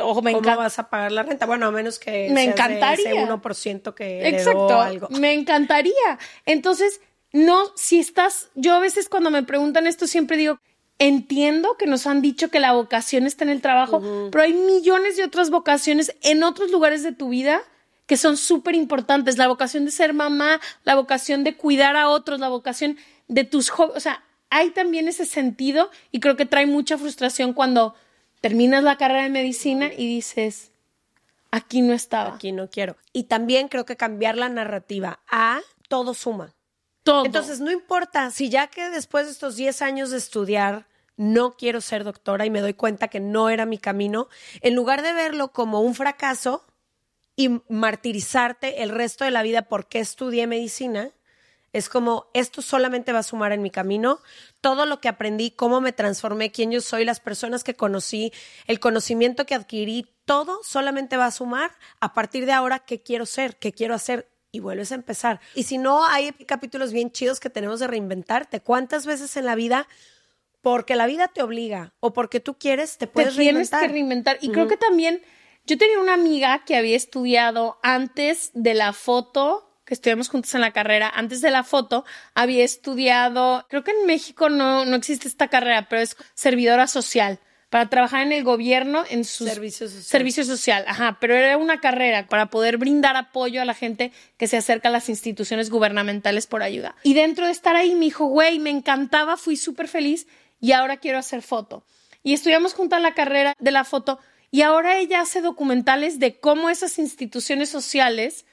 o 0.03 0.23
me 0.23 0.33
¿Cómo 0.33 0.57
vas 0.57 0.79
a 0.79 0.89
pagar 0.89 1.13
la 1.13 1.23
renta? 1.23 1.47
Bueno, 1.47 1.67
a 1.67 1.71
menos 1.71 1.99
que 1.99 2.31
me 2.31 2.45
encantaría 2.45 3.11
ese 3.11 3.15
1% 3.15 3.95
que 3.95 4.29
Exacto, 4.29 4.81
algo. 4.81 5.09
Me 5.11 5.35
encantaría. 5.35 6.19
Entonces, 6.47 7.01
no 7.33 7.73
si 7.77 7.99
estás 7.99 8.49
yo 8.55 8.75
a 8.75 8.81
veces 8.81 9.09
cuando 9.09 9.31
me 9.31 9.43
preguntan 9.43 9.87
esto 9.87 10.07
siempre 10.07 10.37
digo, 10.37 10.59
entiendo 10.99 11.77
que 11.77 11.87
nos 11.87 12.07
han 12.07 12.23
dicho 12.23 12.49
que 12.49 12.61
la 12.61 12.73
vocación 12.73 13.27
está 13.27 13.45
en 13.45 13.51
el 13.51 13.61
trabajo, 13.61 14.03
pero 14.31 14.43
hay 14.43 14.55
millones 14.55 15.17
de 15.17 15.25
otras 15.25 15.51
vocaciones 15.51 16.17
en 16.23 16.43
otros 16.43 16.71
lugares 16.71 17.03
de 17.03 17.13
tu 17.13 17.29
vida 17.29 17.61
que 18.07 18.17
son 18.17 18.37
súper 18.37 18.77
importantes, 18.77 19.37
la 19.37 19.49
vocación 19.49 19.85
de 19.85 19.91
ser 19.91 20.15
mamá, 20.15 20.61
la 20.85 20.95
vocación 20.95 21.43
de 21.45 21.57
cuidar 21.57 21.97
a 21.97 22.09
otros, 22.09 22.39
la 22.39 22.49
vocación 22.49 22.97
de 23.27 23.43
tus 23.45 23.69
jóvenes, 23.69 23.97
o 23.97 24.01
sea, 24.01 24.23
hay 24.49 24.71
también 24.71 25.09
ese 25.09 25.27
sentido 25.27 25.91
y 26.13 26.21
creo 26.21 26.37
que 26.37 26.47
trae 26.47 26.67
mucha 26.67 26.97
frustración 26.97 27.53
cuando 27.53 27.97
terminas 28.41 28.83
la 28.83 28.97
carrera 28.97 29.25
de 29.25 29.31
medicina 29.31 29.91
y 29.93 30.07
dices, 30.07 30.73
aquí 31.51 31.83
no 31.83 31.93
estaba. 31.93 32.35
Aquí 32.35 32.53
no 32.53 32.69
quiero. 32.71 32.97
Y 33.13 33.25
también 33.25 33.69
creo 33.69 33.85
que 33.85 33.97
cambiar 33.97 34.37
la 34.37 34.49
narrativa 34.49 35.21
a 35.29 35.61
todo 35.89 36.15
suma. 36.15 36.55
Todo. 37.03 37.25
Entonces, 37.25 37.61
no 37.61 37.71
importa 37.71 38.31
si 38.31 38.49
ya 38.49 38.67
que 38.67 38.91
después 38.91 39.27
de 39.27 39.33
estos 39.33 39.57
10 39.57 39.83
años 39.83 40.11
de 40.11 40.19
estudiar 40.19 40.87
no 41.17 41.57
quiero 41.57 41.81
ser 41.81 42.05
doctora 42.05 42.45
y 42.47 42.51
me 42.51 42.61
doy 42.61 42.75
cuenta 42.75 43.09
que 43.09 43.21
no 43.21 43.49
era 43.49 43.65
mi 43.65 43.79
camino, 43.79 44.29
en 44.61 44.75
lugar 44.75 45.03
de 45.03 45.13
verlo 45.13 45.53
como 45.53 45.81
un 45.81 45.95
fracaso 45.95 46.67
y 47.37 47.61
martirizarte 47.69 48.83
el 48.83 48.91
resto 48.91 49.25
de 49.25 49.31
la 49.31 49.43
vida 49.43 49.63
porque 49.63 50.01
estudié 50.01 50.47
medicina, 50.47 51.11
es 51.77 51.91
como 51.91 52.31
esto 52.33 52.63
solamente 52.63 53.13
va 53.13 53.19
a 53.19 53.23
sumar 53.23 53.53
en 53.53 53.61
mi 53.61 53.71
camino, 53.71 54.21
todo 54.63 54.87
lo 54.87 55.03
que 55.03 55.09
aprendí, 55.09 55.51
cómo 55.51 55.83
me 55.83 55.93
transformé, 55.93 56.51
quién 56.51 56.71
yo 56.73 56.81
soy, 56.81 57.05
las 57.05 57.21
personas 57.21 57.65
que 57.65 57.75
conocí, 57.75 58.33
el 58.67 58.81
conocimiento 58.81 59.45
que 59.45 59.55
adquirí, 59.55 60.07
todo 60.25 60.61
solamente 60.65 61.19
va 61.19 61.27
a 61.27 61.31
sumar 61.31 61.73
a 62.01 62.15
partir 62.15 62.47
de 62.47 62.53
ahora 62.53 62.79
qué 62.79 63.03
quiero 63.03 63.27
ser, 63.27 63.59
qué 63.59 63.73
quiero 63.73 63.95
hacer 63.95 64.27
y 64.53 64.61
vuelves 64.61 64.91
a 64.91 64.95
empezar. 64.95 65.39
Y 65.55 65.65
si 65.65 65.77
no, 65.77 66.07
hay 66.07 66.33
capítulos 66.33 66.95
bien 66.95 67.13
chidos 67.13 67.41
que 67.41 67.51
tenemos 67.51 67.79
de 67.79 67.89
reinventarte. 67.89 68.63
¿Cuántas 68.63 69.05
veces 69.05 69.37
en 69.37 69.45
la 69.45 69.55
vida, 69.55 69.87
porque 70.63 70.97
la 70.97 71.07
vida 71.07 71.29
te 71.29 71.43
obliga 71.43 71.93
o 72.01 72.15
porque 72.15 72.41
tú 72.41 72.55
quieres, 72.59 72.97
te 72.97 73.07
puedes 73.07 73.35
te 73.35 73.43
tienes 73.43 73.71
reinventar? 73.71 73.83
que 73.83 73.93
reinventar. 73.93 74.39
Y 74.41 74.49
creo 74.49 74.67
que 74.67 74.79
también, 74.79 75.21
yo 75.67 75.77
tenía 75.77 76.01
una 76.01 76.15
amiga 76.15 76.65
que 76.65 76.75
había 76.75 76.97
estudiado 76.97 77.79
antes 77.83 78.51
de 78.55 78.73
la 78.73 78.95
foto, 78.95 79.66
que 79.87 79.95
estudiamos 79.95 80.29
juntos 80.29 80.55
en 80.55 80.61
la 80.61 80.73
carrera, 80.73 81.09
antes 81.09 81.41
de 81.41 81.51
la 81.51 81.63
foto, 81.63 82.05
había 82.35 82.65
estudiado, 82.65 83.65
creo 83.71 83.85
que 83.85 83.93
en 83.93 84.05
México 84.07 84.51
no, 84.51 84.85
no 84.85 84.97
existe 84.97 85.29
esta 85.29 85.49
carrera, 85.49 85.89
pero 85.89 86.03
es 86.03 86.17
servidora 86.35 86.89
social 86.89 87.39
para 87.71 87.89
trabajar 87.89 88.23
en 88.23 88.33
el 88.33 88.45
gobierno 88.45 89.05
en 89.09 89.25
su 89.25 89.45
Servicio 89.45 89.87
social. 89.87 90.05
servicio 90.05 90.45
social, 90.45 90.85
ajá, 90.87 91.19
pero 91.21 91.35
era 91.35 91.57
una 91.57 91.81
carrera 91.81 92.27
para 92.27 92.51
poder 92.51 92.79
brindar 92.79 93.17
apoyo 93.17 93.63
a 93.63 93.65
la 93.65 93.75
gente 93.75 94.13
que 94.37 94.47
se 94.47 94.57
acerca 94.57 94.89
a 94.89 94.93
las 94.93 95.09
instituciones 95.09 95.71
gubernamentales 95.71 96.47
por 96.47 96.63
ayuda. 96.63 96.95
Y 97.03 97.15
dentro 97.15 97.47
de 97.47 97.53
estar 97.53 97.77
ahí 97.77 97.95
me 97.95 98.07
dijo, 98.07 98.27
güey, 98.27 98.59
me 98.59 98.71
encantaba, 98.71 99.37
fui 99.37 99.57
súper 99.57 99.89
feliz 99.89 100.27
y 100.61 100.73
ahora 100.73 100.97
quiero 100.97 101.19
hacer 101.19 101.43
foto. 101.43 101.85
Y 102.23 102.35
estudiamos 102.35 102.75
juntas 102.75 103.01
la 103.03 103.15
carrera 103.15 103.55
de 103.59 103.71
la 103.71 103.85
foto 103.85 104.19
y 104.51 104.63
ahora 104.63 104.99
ella 104.99 105.21
hace 105.21 105.41
documentales 105.43 106.19
de 106.19 106.39
cómo 106.39 106.71
esas 106.71 106.99
instituciones 106.99 107.69
sociales 107.69 108.47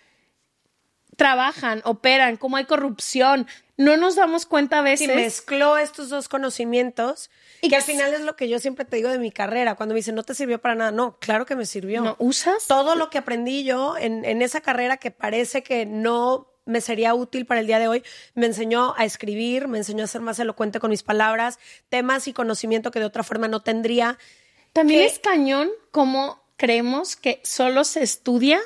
trabajan, 1.18 1.82
operan, 1.86 2.38
cómo 2.38 2.58
hay 2.58 2.66
corrupción. 2.66 3.48
No 3.78 3.98
nos 3.98 4.16
damos 4.16 4.46
cuenta 4.46 4.80
a 4.80 4.98
Si 4.98 5.06
veces. 5.08 5.16
mezcló 5.16 5.78
estos 5.78 6.10
dos 6.10 6.30
conocimientos 6.30 7.30
y 7.62 7.70
que 7.70 7.76
al 7.76 7.82
final 7.82 8.14
es 8.14 8.22
lo 8.22 8.36
que 8.36 8.48
yo 8.48 8.60
siempre 8.60 8.86
te 8.86 8.98
digo 8.98 9.10
de 9.10 9.18
mi 9.20 9.32
carrera, 9.32 9.76
cuando 9.76 9.94
me 9.94 10.00
dicen 10.00 10.14
no 10.16 10.24
te 10.24 10.36
sirvió 10.36 10.60
para 10.62 10.76
nada, 10.76 10.92
no, 10.92 11.18
claro 11.20 11.46
que 11.46 11.56
me 11.56 11.66
sirvió. 11.66 12.02
¿No 12.04 12.16
usas? 12.20 12.68
Todo 12.68 12.96
lo 12.96 13.10
que 13.10 13.18
aprendí 13.18 13.64
yo 13.64 13.98
en, 13.98 14.26
en 14.26 14.42
esa 14.42 14.62
carrera 14.62 14.98
que 14.98 15.10
parece 15.12 15.64
que 15.64 15.86
no 15.88 16.50
me 16.66 16.82
sería 16.82 17.14
útil 17.14 17.46
para 17.46 17.60
el 17.62 17.68
día 17.68 17.80
de 17.80 17.88
hoy, 17.88 18.04
me 18.36 18.46
enseñó 18.46 18.94
a 18.96 19.04
escribir, 19.06 19.68
me 19.68 19.80
enseñó 19.80 20.04
a 20.04 20.08
ser 20.08 20.22
más 20.22 20.40
elocuente 20.40 20.80
con 20.80 20.92
mis 20.92 21.04
palabras, 21.04 21.60
temas 21.90 22.28
y 22.28 22.34
conocimiento 22.34 22.90
que 22.92 23.00
de 23.00 23.06
otra 23.06 23.24
forma 23.24 23.48
no 23.50 23.62
tendría. 23.62 24.18
También 24.72 25.02
que- 25.02 25.06
es 25.08 25.20
cañón 25.20 25.70
cómo 25.92 26.42
creemos 26.56 27.16
que 27.16 27.42
solo 27.44 27.84
se 27.84 28.02
estudia 28.04 28.62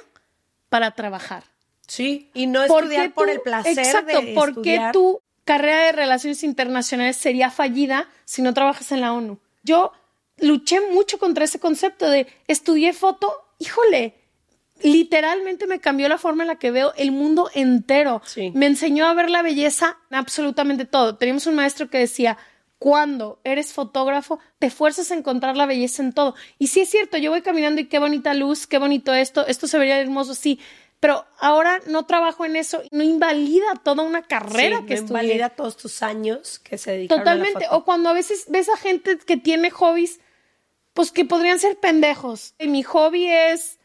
para 0.70 0.92
trabajar. 0.92 1.44
Sí, 1.88 2.29
y 2.34 2.48
no 2.48 2.65
¿Por 2.67 2.84
estudiar 2.84 3.13
por 3.13 3.29
el 3.29 3.41
placer 3.41 3.79
Exacto, 3.79 4.22
de 4.22 4.34
¿por 4.34 4.62
qué 4.62 4.89
tu 4.91 5.22
carrera 5.46 5.86
de 5.86 5.91
relaciones 5.94 6.44
internacionales 6.44 7.15
sería 7.15 7.50
fallida 7.50 8.10
si 8.25 8.41
no 8.41 8.53
trabajas 8.53 8.91
en 8.91 9.01
la 9.01 9.13
ONU? 9.13 9.39
Yo 9.63 9.94
luché 10.38 10.82
mucho 10.91 11.17
contra 11.17 11.46
ese 11.46 11.60
concepto 11.60 12.10
de 12.10 12.27
estudié 12.48 12.94
foto, 12.94 13.32
híjole, 13.58 14.15
literalmente 14.82 15.67
me 15.67 15.79
cambió 15.79 16.08
la 16.10 16.17
forma 16.17 16.44
en 16.44 16.48
la 16.48 16.60
que 16.60 16.72
veo 16.72 16.94
el 16.98 17.12
mundo 17.12 17.50
entero. 17.53 18.22
Sí. 18.25 18.51
Me 18.53 18.65
enseñó 18.65 19.08
a 19.08 19.13
ver 19.13 19.29
la 19.29 19.41
belleza 19.41 19.98
en 20.12 20.17
absolutamente 20.17 20.86
todo. 20.86 21.15
Teníamos 21.15 21.48
un 21.48 21.56
maestro 21.56 21.89
que 21.89 21.98
decía, 21.98 22.38
cuando 22.79 23.39
eres 23.44 23.74
fotógrafo, 23.74 24.39
te 24.60 24.70
fuerzas 24.70 25.12
a 25.12 25.15
encontrar 25.15 25.58
la 25.58 25.65
belleza 25.65 26.03
en 26.03 26.13
todo. 26.13 26.36
Y 26.60 26.67
sí 26.67 26.82
es 26.82 26.89
cierto, 26.89 27.17
yo 27.17 27.32
voy 27.32 27.41
caminando 27.41 27.82
y 27.82 27.86
qué 27.86 28.00
bonita 28.00 28.34
luz, 28.34 28.67
qué 28.67 28.77
bonito 28.77 29.13
esto, 29.13 29.48
esto 29.48 29.67
se 29.67 29.77
vería 29.77 30.00
hermoso, 30.00 30.36
sí. 30.36 30.60
Pero 31.00 31.25
ahora 31.39 31.80
no 31.86 32.06
trabajo 32.08 32.44
en 32.46 32.56
eso, 32.56 32.82
no 32.92 33.04
invalida 33.04 33.75
toda 33.84 34.01
una 34.04 34.24
carrera 34.24 34.80
Sí, 34.80 34.86
que 34.86 34.96
no 34.96 35.01
estudié. 35.01 35.24
invalida 35.24 35.50
todos 35.50 35.77
tus 35.77 36.01
años 36.01 36.58
que 36.60 36.77
se 36.80 36.92
dedicaron 36.92 37.24
Totalmente. 37.24 37.58
a 37.58 37.60
la 37.60 37.66
foto. 37.68 37.77
O 37.77 37.86
cuando 37.86 38.10
a 38.10 38.13
veces 38.13 38.46
ves 38.50 38.68
a 38.70 38.77
gente 38.77 39.18
que 39.20 39.38
tiene 39.38 39.70
hobbies, 39.70 40.20
pues 40.94 41.12
que 41.12 41.24
podrían 41.25 41.60
ser 41.60 41.77
pendejos. 41.80 42.56
Y 42.58 42.68
mi 42.68 42.82
hobby 42.82 43.27
es, 43.27 43.77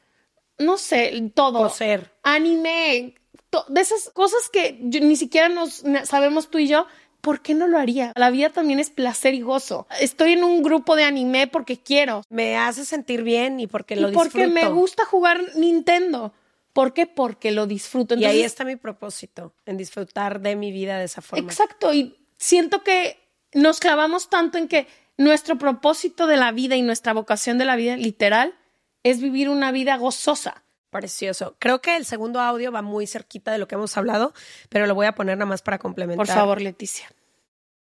no 0.58 0.78
sé, 0.78 1.30
todo. 1.34 1.58
Coser. 1.64 2.10
Anime, 2.22 3.14
to- 3.50 3.66
de 3.68 3.82
esas 3.82 4.08
cosas 4.14 4.48
que 4.50 4.78
yo- 4.80 5.00
ni 5.00 5.16
siquiera 5.16 5.50
nos 5.50 5.82
sabemos 6.04 6.48
tú 6.50 6.58
y 6.58 6.66
yo. 6.68 6.86
¿Por 7.20 7.40
qué 7.40 7.54
no 7.54 7.68
lo 7.68 7.78
haría? 7.78 8.12
La 8.16 8.30
vida 8.30 8.48
también 8.50 8.80
es 8.80 8.90
placer 8.90 9.34
y 9.34 9.42
gozo. 9.42 9.86
Estoy 10.00 10.32
en 10.32 10.42
un 10.42 10.62
grupo 10.62 10.96
de 10.96 11.04
anime 11.04 11.46
porque 11.46 11.76
quiero. 11.78 12.22
Me 12.30 12.56
hace 12.56 12.84
sentir 12.84 13.22
bien 13.22 13.60
y 13.60 13.66
porque 13.68 13.94
lo 13.94 14.08
y 14.10 14.12
porque 14.12 14.48
me 14.48 14.68
gusta 14.70 15.04
jugar 15.04 15.40
Nintendo. 15.54 16.32
¿Por 16.72 16.94
qué? 16.94 17.06
Porque 17.06 17.50
lo 17.50 17.66
disfruto. 17.66 18.14
y 18.14 18.24
ahí 18.24 18.42
está 18.42 18.64
mi 18.64 18.76
propósito, 18.76 19.54
en 19.66 19.76
disfrutar 19.76 20.40
de 20.40 20.56
mi 20.56 20.72
vida 20.72 20.98
de 20.98 21.04
esa 21.04 21.20
forma. 21.20 21.44
Exacto, 21.44 21.92
y 21.92 22.16
siento 22.38 22.82
que 22.82 23.18
nos 23.52 23.80
clavamos 23.80 24.30
tanto 24.30 24.58
en 24.58 24.68
que 24.68 24.86
nuestro 25.18 25.58
propósito 25.58 26.26
de 26.26 26.36
la 26.36 26.52
vida 26.52 26.76
y 26.76 26.82
nuestra 26.82 27.12
vocación 27.12 27.58
de 27.58 27.64
la 27.64 27.76
vida, 27.76 27.96
literal, 27.96 28.54
es 29.02 29.20
vivir 29.20 29.48
una 29.48 29.72
vida 29.72 29.96
gozosa. 29.96 30.64
Precioso. 30.90 31.56
Creo 31.58 31.80
que 31.80 31.96
el 31.96 32.04
segundo 32.04 32.40
audio 32.40 32.70
va 32.70 32.82
muy 32.82 33.06
cerquita 33.06 33.50
de 33.50 33.58
lo 33.58 33.66
que 33.66 33.76
hemos 33.76 33.96
hablado, 33.96 34.34
pero 34.68 34.86
lo 34.86 34.94
voy 34.94 35.06
a 35.06 35.14
poner 35.14 35.38
nada 35.38 35.48
más 35.48 35.62
para 35.62 35.78
complementar. 35.78 36.26
Por 36.26 36.34
favor, 36.34 36.60
Leticia. 36.60 37.10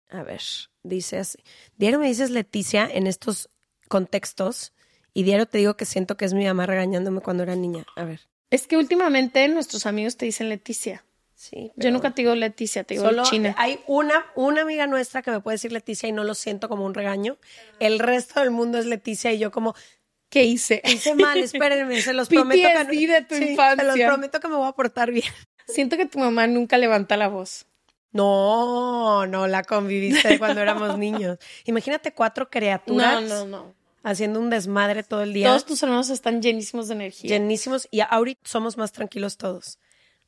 A 0.09 0.21
ver, 0.21 0.41
dice 0.83 1.17
así. 1.17 1.39
Diario 1.75 1.97
me 1.97 2.07
dices 2.07 2.29
Leticia 2.29 2.87
en 2.91 3.07
estos 3.07 3.49
contextos 3.89 4.73
y 5.11 5.23
diario 5.23 5.47
te 5.47 5.57
digo 5.57 5.75
que 5.75 5.85
siento 5.85 6.17
que 6.17 6.25
es 6.25 6.33
mi 6.33 6.45
mamá 6.45 6.67
regañándome 6.67 7.21
cuando 7.21 7.43
era 7.43 7.55
niña. 7.55 7.83
A 7.95 8.03
ver. 8.03 8.21
Es 8.53 8.67
que 8.67 8.77
últimamente 8.77 9.47
nuestros 9.47 9.85
amigos 9.85 10.15
te 10.17 10.25
dicen 10.25 10.47
Leticia. 10.49 11.03
Sí. 11.35 11.71
Yo 11.75 11.91
nunca 11.91 12.11
te 12.11 12.21
digo 12.21 12.35
Leticia, 12.35 12.83
te 12.83 12.93
digo 12.93 13.05
Solo 13.05 13.23
China. 13.23 13.55
hay 13.57 13.79
una, 13.87 14.25
una 14.35 14.61
amiga 14.61 14.87
nuestra 14.87 15.21
que 15.21 15.31
me 15.31 15.39
puede 15.41 15.55
decir 15.55 15.71
Leticia 15.71 16.07
y 16.07 16.11
no 16.11 16.23
lo 16.23 16.35
siento 16.35 16.69
como 16.69 16.85
un 16.85 16.93
regaño. 16.93 17.37
El 17.79 17.99
resto 17.99 18.39
del 18.39 18.51
mundo 18.51 18.77
es 18.77 18.85
Leticia 18.85 19.33
y 19.33 19.39
yo 19.39 19.51
como, 19.51 19.75
¿Qué 20.29 20.43
hice? 20.45 20.81
hice 20.85 21.15
mal, 21.15 21.37
espérenme, 21.43 21.99
se 22.01 22.13
los 22.13 22.29
prometo 22.29 22.61
que 22.67 22.83
no- 22.83 23.13
de 23.13 23.21
tu 23.23 23.35
Sí, 23.35 23.41
Se 23.41 23.45
los 23.45 23.49
infancia. 23.49 24.07
prometo 24.07 24.39
que 24.39 24.47
me 24.47 24.55
voy 24.55 24.67
a 24.69 24.71
portar 24.73 25.11
bien. 25.11 25.25
Siento 25.67 25.97
que 25.97 26.05
tu 26.05 26.19
mamá 26.19 26.45
nunca 26.47 26.77
levanta 26.77 27.17
la 27.17 27.27
voz. 27.27 27.65
No, 28.11 29.25
no 29.25 29.47
la 29.47 29.63
conviviste 29.63 30.37
cuando 30.39 30.61
éramos 30.61 30.97
niños. 30.97 31.39
Imagínate 31.65 32.13
cuatro 32.13 32.49
criaturas 32.49 33.23
No, 33.23 33.45
no, 33.45 33.45
no. 33.45 33.73
Haciendo 34.03 34.39
un 34.39 34.49
desmadre 34.49 35.03
todo 35.03 35.23
el 35.23 35.33
día. 35.33 35.47
Todos 35.47 35.65
tus 35.65 35.81
hermanos 35.83 36.09
están 36.09 36.41
llenísimos 36.41 36.87
de 36.89 36.93
energía. 36.95 37.29
llenísimos 37.29 37.87
y 37.89 38.01
ahorita 38.01 38.41
somos 38.43 38.77
más 38.77 38.91
tranquilos 38.91 39.37
todos. 39.37 39.79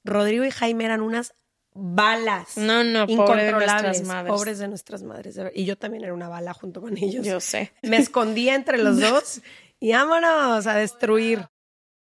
Rodrigo 0.04 0.44
y 0.46 0.52
Jaime 0.52 0.86
eran 0.86 1.02
unas 1.02 1.34
balas 1.74 2.58
No, 2.58 2.84
no, 2.86 3.06
pobre 3.06 3.44
de 3.44 3.50
incontrolables, 3.50 3.84
nuestras 3.84 4.08
madres. 4.08 4.34
pobres 4.34 4.60
de 4.60 4.68
nuestras 4.70 5.04
madres. 5.04 5.36
de 5.36 5.52
Y 5.54 5.66
yo 5.66 5.78
también 5.78 6.04
era 6.06 6.14
una 6.14 6.30
bala 6.30 6.54
junto 6.54 6.82
con 6.82 6.98
ellos. 6.98 7.26
Yo 7.26 7.40
sé. 7.42 7.72
Me 7.84 7.98
escondía 7.98 8.56
entre 8.56 8.78
los 8.78 9.00
dos 9.00 9.42
y 9.80 9.92
vámonos 9.92 10.66
a 10.68 10.74
destruir. 10.76 11.48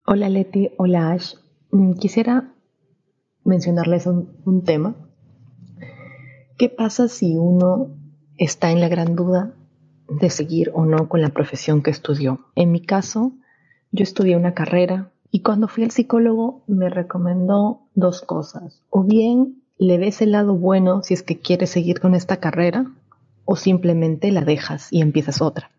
Hola 0.05 0.29
Leti, 0.29 0.72
hola 0.77 1.12
Ash. 1.12 1.34
Mm, 1.72 1.94
Quisiera 1.96 2.53
mencionarles 3.44 4.05
un, 4.05 4.39
un 4.46 4.63
tema. 4.63 4.96
¿Qué 6.58 6.70
pasa 6.70 7.08
si 7.10 7.36
uno 7.36 7.89
está 8.38 8.72
en 8.72 8.79
la 8.79 8.88
gran 8.88 9.15
duda 9.15 9.55
de 10.07 10.29
seguir 10.29 10.71
o 10.74 10.85
no 10.85 11.09
con 11.09 11.21
la 11.21 11.29
profesión 11.29 11.81
que 11.81 11.91
estudió? 11.91 12.45
En 12.55 12.71
mi 12.71 12.81
caso, 12.81 13.33
yo 13.91 14.03
estudié 14.03 14.35
una 14.35 14.53
carrera 14.53 15.12
y 15.31 15.41
cuando 15.41 15.67
fui 15.67 15.83
al 15.83 15.91
psicólogo 15.91 16.63
me 16.67 16.89
recomendó 16.89 17.81
dos 17.93 18.21
cosas. 18.21 18.81
O 18.89 19.03
bien 19.03 19.63
le 19.77 19.97
ves 19.97 20.21
el 20.21 20.31
lado 20.31 20.55
bueno 20.55 21.03
si 21.03 21.13
es 21.13 21.24
que 21.24 21.39
quieres 21.39 21.69
seguir 21.69 22.00
con 22.00 22.15
esta 22.15 22.38
carrera 22.38 22.85
o 23.43 23.55
simplemente 23.55 24.31
la 24.31 24.41
dejas 24.41 24.88
y 24.91 25.01
empiezas 25.01 25.41
otra. 25.41 25.71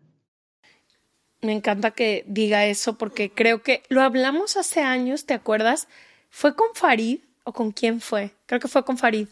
Me 1.41 1.53
encanta 1.53 1.91
que 1.91 2.23
diga 2.27 2.65
eso 2.65 2.97
porque 2.97 3.29
creo 3.31 3.61
que 3.61 3.83
lo 3.89 4.01
hablamos 4.01 4.57
hace 4.57 4.81
años, 4.81 5.25
¿te 5.25 5.33
acuerdas? 5.33 5.87
¿Fue 6.29 6.55
con 6.55 6.67
Farid 6.73 7.19
o 7.43 7.53
con 7.53 7.71
quién 7.71 8.01
fue? 8.01 8.31
Creo 8.47 8.59
que 8.59 8.67
fue 8.67 8.83
con 8.83 8.97
Farid 8.97 9.27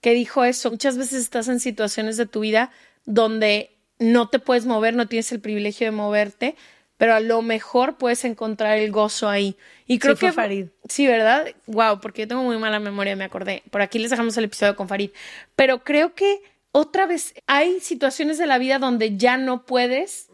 que 0.00 0.14
dijo 0.14 0.44
eso. 0.44 0.70
Muchas 0.70 0.96
veces 0.96 1.20
estás 1.20 1.48
en 1.48 1.60
situaciones 1.60 2.16
de 2.16 2.26
tu 2.26 2.40
vida 2.40 2.70
donde 3.04 3.70
no 4.00 4.28
te 4.28 4.40
puedes 4.40 4.66
mover, 4.66 4.94
no 4.94 5.06
tienes 5.06 5.30
el 5.30 5.40
privilegio 5.40 5.86
de 5.86 5.92
moverte, 5.92 6.56
pero 6.96 7.14
a 7.14 7.20
lo 7.20 7.40
mejor 7.42 7.96
puedes 7.96 8.24
encontrar 8.24 8.78
el 8.78 8.90
gozo 8.90 9.28
ahí. 9.28 9.56
Y 9.86 9.98
creo 9.98 10.16
que 10.16 10.32
Farid. 10.32 10.66
Sí, 10.88 11.06
¿verdad? 11.06 11.46
Wow, 11.66 12.00
porque 12.00 12.22
yo 12.22 12.28
tengo 12.28 12.42
muy 12.42 12.58
mala 12.58 12.80
memoria, 12.80 13.14
me 13.14 13.24
acordé. 13.24 13.62
Por 13.70 13.82
aquí 13.82 13.98
les 13.98 14.10
dejamos 14.10 14.36
el 14.36 14.44
episodio 14.44 14.74
con 14.74 14.88
Farid. 14.88 15.10
Pero 15.54 15.84
creo 15.84 16.14
que 16.14 16.42
otra 16.72 17.06
vez 17.06 17.34
hay 17.46 17.80
situaciones 17.80 18.38
de 18.38 18.46
la 18.46 18.58
vida 18.58 18.78
donde 18.78 19.16
ya 19.16 19.36
no 19.36 19.64
puedes 19.64 20.28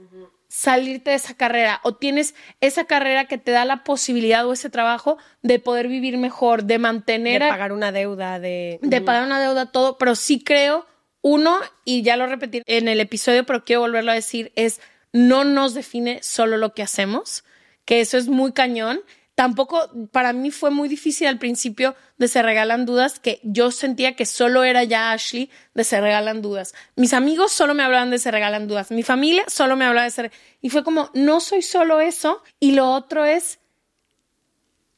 salirte 0.49 1.11
de 1.11 1.17
esa 1.17 1.35
carrera 1.35 1.81
o 1.83 1.95
tienes 1.95 2.35
esa 2.61 2.85
carrera 2.85 3.27
que 3.27 3.39
te 3.39 3.51
da 3.51 3.65
la 3.65 3.85
posibilidad 3.85 4.47
o 4.47 4.53
ese 4.53 4.71
trabajo 4.71 5.19
de 5.43 5.59
poder 5.59 5.89
vivir 5.89 6.19
mejor, 6.19 6.65
de 6.65 6.79
mantener... 6.79 7.43
De 7.43 7.49
pagar 7.49 7.73
una 7.73 7.93
deuda, 7.93 8.39
de... 8.39 8.79
De 8.83 9.01
pagar 9.01 9.25
una 9.25 9.41
deuda, 9.41 9.71
todo, 9.71 9.99
pero 9.99 10.15
sí 10.15 10.43
creo, 10.43 10.87
uno, 11.27 11.59
y 11.85 12.03
ya 12.03 12.17
lo 12.17 12.27
repetí 12.27 12.63
en 12.67 12.89
el 12.89 13.01
episodio, 13.01 13.45
pero 13.45 13.65
quiero 13.65 13.81
volverlo 13.81 14.13
a 14.13 14.15
decir, 14.15 14.53
es 14.55 14.81
no 15.13 15.45
nos 15.45 15.75
define 15.75 16.23
solo 16.23 16.57
lo 16.57 16.75
que 16.75 16.83
hacemos, 16.83 17.45
que 17.85 18.01
eso 18.01 18.19
es 18.19 18.29
muy 18.29 18.53
cañón 18.53 19.01
tampoco 19.37 19.91
para 20.11 20.33
mí 20.33 20.51
fue 20.51 20.71
muy 20.71 20.89
difícil 20.89 21.29
al 21.29 21.39
principio 21.39 21.95
de 22.17 22.27
Se 22.27 22.43
Regalan 22.43 22.87
Dudas, 22.87 23.21
que 23.21 23.39
yo 23.45 23.71
sentía 23.71 24.17
que 24.17 24.27
solo 24.27 24.65
era 24.65 24.83
ya 24.83 25.13
Ashley 25.13 25.51
de 25.75 25.85
Se 25.85 26.01
Regalan 26.01 26.43
Dudas. 26.43 26.75
Mis 26.97 27.13
amigos 27.13 27.53
solo 27.53 27.75
me 27.75 27.85
hablaban 27.85 28.11
de 28.11 28.19
Se 28.19 28.31
Regalan 28.31 28.67
Dudas. 28.67 28.91
Mi 28.91 29.03
familia 29.03 29.45
solo 29.47 29.77
me 29.77 29.85
hablaba 29.85 30.05
de 30.05 30.11
Se 30.11 30.31
Y 30.63 30.71
fue 30.71 30.83
como, 30.83 31.11
no 31.13 31.41
soy 31.41 31.61
solo 31.63 32.01
eso. 32.01 32.43
Y 32.59 32.73
lo 32.73 32.91
otro 32.91 33.27
es, 33.27 33.61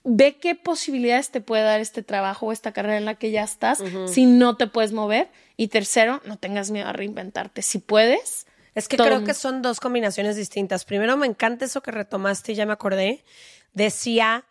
ve 0.08 0.38
qué 0.38 0.54
posibilidades 0.54 1.30
te 1.30 1.40
puede 1.40 1.62
dar 1.62 1.80
este 1.80 2.02
trabajo 2.02 2.46
o 2.46 2.52
esta 2.52 2.72
carrera 2.72 2.96
en 2.96 3.04
la 3.04 3.14
que 3.14 3.30
ya 3.30 3.42
estás 3.42 3.82
si 4.06 4.26
no 4.26 4.56
te 4.56 4.66
puedes 4.66 4.92
mover. 4.92 5.28
Y 5.56 5.68
tercero, 5.68 6.20
no 6.24 6.38
tengas 6.38 6.70
miedo 6.70 6.88
a 6.88 6.92
reinventarte. 6.92 7.62
Si 7.62 7.78
puedes. 7.78 8.46
Es 8.74 8.86
que 8.86 8.96
creo 8.96 9.24
que 9.24 9.34
son 9.34 9.60
dos 9.60 9.80
combinaciones 9.80 10.36
distintas. 10.36 10.84
Primero, 10.84 11.16
me 11.16 11.26
encanta 11.26 11.64
eso 11.64 11.82
que 11.82 11.90
retomaste 11.90 12.52
y 12.52 12.54
ya 12.54 12.64
me 12.64 12.72
acordé 12.72 13.24
decía, 13.72 14.44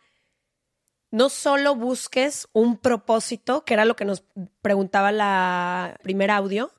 no 1.11 1.29
solo 1.29 1.75
busques 1.75 2.47
un 2.53 2.77
propósito, 2.77 3.63
que 3.63 3.73
era 3.73 3.85
lo 3.85 3.95
que 3.95 4.05
nos 4.05 4.23
preguntaba 4.61 5.11
la 5.11 5.99
primer 6.01 6.31
audio, 6.31 6.71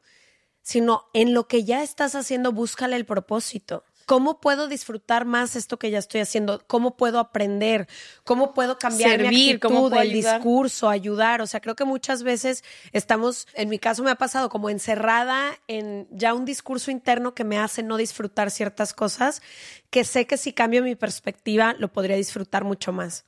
sino 0.62 1.08
en 1.14 1.35
lo 1.35 1.49
que 1.49 1.64
ya 1.64 1.82
estás 1.82 2.14
haciendo, 2.14 2.52
búscale 2.52 2.97
el 2.97 3.06
propósito. 3.06 3.85
¿Cómo 4.09 4.41
puedo 4.41 4.69
disfrutar 4.69 5.27
más 5.27 5.55
esto 5.55 5.79
que 5.79 5.91
ya 5.91 5.99
estoy 5.99 6.23
haciendo? 6.23 6.62
¿Cómo 6.67 6.97
puedo 6.97 7.19
aprender? 7.19 7.87
¿Cómo 8.25 8.55
puedo 8.55 8.79
cambiar 8.79 9.21
mi 9.21 9.27
actitud, 9.27 9.61
¿cómo 9.61 10.00
el 10.00 10.15
discurso, 10.15 10.88
ayudar? 10.88 11.43
O 11.43 11.47
sea, 11.47 11.61
creo 11.61 11.77
que 11.77 11.85
muchas 11.85 12.23
veces 12.23 12.65
estamos, 12.93 13.47
en 13.53 13.69
mi 13.69 13.79
caso 13.79 14.03
me 14.03 14.11
ha 14.11 14.15
pasado 14.15 14.49
como 14.49 14.71
encerrada 14.71 15.59
en 15.67 16.09
ya 16.11 16.33
un 16.33 16.47
discurso 16.47 16.91
interno 16.91 17.35
que 17.35 17.45
me 17.45 17.59
hace 17.59 17.83
no 17.83 17.99
disfrutar 17.99 18.50
ciertas 18.50 18.95
cosas, 18.95 19.43
que 19.91 20.05
sé 20.05 20.27
que 20.27 20.38
si 20.38 20.55
cambio 20.55 20.83
mi 20.83 20.97
perspectiva 20.97 21.75
lo 21.79 21.93
podría 21.93 22.17
disfrutar 22.17 22.65
mucho 22.65 22.95
más. 22.95 23.27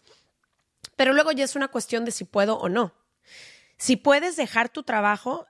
Pero 0.97 1.13
luego 1.13 1.31
ya 1.33 1.45
es 1.45 1.57
una 1.57 1.69
cuestión 1.69 2.07
de 2.07 2.13
si 2.13 2.25
puedo 2.25 2.57
o 2.57 2.71
no. 2.71 2.95
Si 3.77 3.97
puedes 3.97 4.37
dejar 4.37 4.71
tu 4.71 4.83
trabajo, 4.83 5.47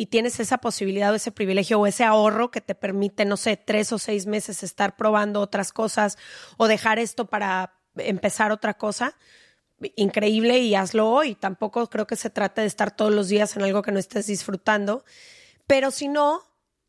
y 0.00 0.06
tienes 0.06 0.38
esa 0.38 0.58
posibilidad 0.58 1.12
o 1.12 1.16
ese 1.16 1.32
privilegio 1.32 1.80
o 1.80 1.86
ese 1.86 2.04
ahorro 2.04 2.52
que 2.52 2.60
te 2.60 2.76
permite, 2.76 3.24
no 3.24 3.36
sé, 3.36 3.56
tres 3.56 3.92
o 3.92 3.98
seis 3.98 4.26
meses 4.26 4.62
estar 4.62 4.96
probando 4.96 5.40
otras 5.40 5.72
cosas 5.72 6.16
o 6.56 6.68
dejar 6.68 7.00
esto 7.00 7.26
para 7.26 7.74
empezar 7.96 8.52
otra 8.52 8.74
cosa, 8.74 9.18
increíble 9.96 10.58
y 10.58 10.76
hazlo 10.76 11.10
hoy. 11.10 11.34
Tampoco 11.34 11.88
creo 11.90 12.06
que 12.06 12.14
se 12.14 12.30
trate 12.30 12.60
de 12.60 12.68
estar 12.68 12.94
todos 12.94 13.12
los 13.12 13.28
días 13.28 13.56
en 13.56 13.64
algo 13.64 13.82
que 13.82 13.90
no 13.90 13.98
estés 13.98 14.28
disfrutando. 14.28 15.04
Pero 15.66 15.90
si 15.90 16.06
no, 16.06 16.44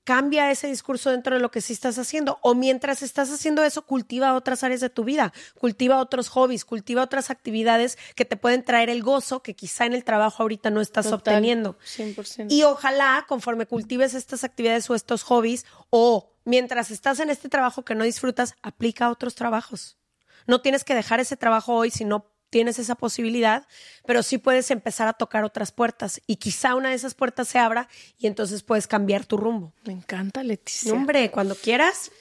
cambia 0.10 0.50
ese 0.50 0.66
discurso 0.66 1.12
dentro 1.12 1.36
de 1.36 1.40
lo 1.40 1.52
que 1.52 1.62
sí 1.62 1.72
estás 1.72 2.00
haciendo. 2.00 2.40
O 2.42 2.56
mientras 2.56 3.04
estás 3.04 3.30
haciendo 3.30 3.64
eso, 3.64 3.84
cultiva 3.84 4.34
otras 4.34 4.64
áreas 4.64 4.82
de 4.82 4.90
tu 4.90 5.04
vida, 5.04 5.32
cultiva 5.60 6.00
otros 6.00 6.30
hobbies, 6.30 6.66
cultiva 6.66 7.04
otras 7.04 7.30
actividades 7.30 7.96
que 8.16 8.26
te 8.26 8.36
pueden 8.36 8.66
traer 8.66 8.90
el 8.90 9.04
gozo 9.04 9.44
que 9.44 9.54
quizá 9.54 9.86
en 9.86 9.94
el 9.94 10.04
trabajo 10.04 10.42
ahorita 10.42 10.72
no 10.72 10.82
estás 10.82 11.12
obteniendo. 11.12 11.78
100%. 11.86 12.48
Y 12.50 12.64
ojalá, 12.64 13.24
conforme 13.28 13.68
cultives 13.68 14.16
estas 14.16 14.44
actividades 14.44 14.90
o 14.90 14.96
estos 14.96 15.22
hobbies, 15.22 15.68
o 15.92 16.34
mientras 16.44 16.90
estás 16.90 17.20
en 17.20 17.30
este 17.30 17.48
trabajo 17.48 17.86
que 17.86 17.94
no 17.94 18.04
disfrutas, 18.04 18.56
aplica 18.64 19.06
a 19.06 19.12
otros 19.12 19.36
trabajos. 19.36 20.00
No 20.48 20.60
tienes 20.62 20.84
que 20.84 20.96
dejar 20.96 21.20
ese 21.20 21.38
trabajo 21.38 21.76
hoy 21.76 21.92
si 21.92 22.04
no 22.04 22.32
tienes 22.50 22.80
esa 22.80 22.96
posibilidad, 22.96 23.68
pero 24.06 24.24
sí 24.24 24.38
puedes 24.38 24.72
empezar 24.72 25.08
a 25.08 25.14
tocar 25.14 25.44
otras 25.44 25.72
puertas 25.72 26.22
y 26.28 26.38
quizá 26.38 26.76
una 26.76 26.90
de 26.90 26.96
esas 26.96 27.14
puertas 27.16 27.48
se 27.48 27.60
abra 27.60 27.88
y 28.18 28.28
entonces 28.28 28.64
puedes 28.64 28.88
cambiar 28.88 29.26
tu 29.26 29.38
rumbo. 29.38 29.74
Me 29.86 29.94
encanta, 29.94 30.44
Leticia. 30.44 30.94
hombre, 30.94 31.32
cuando 31.32 31.56
quieras. 31.56 32.12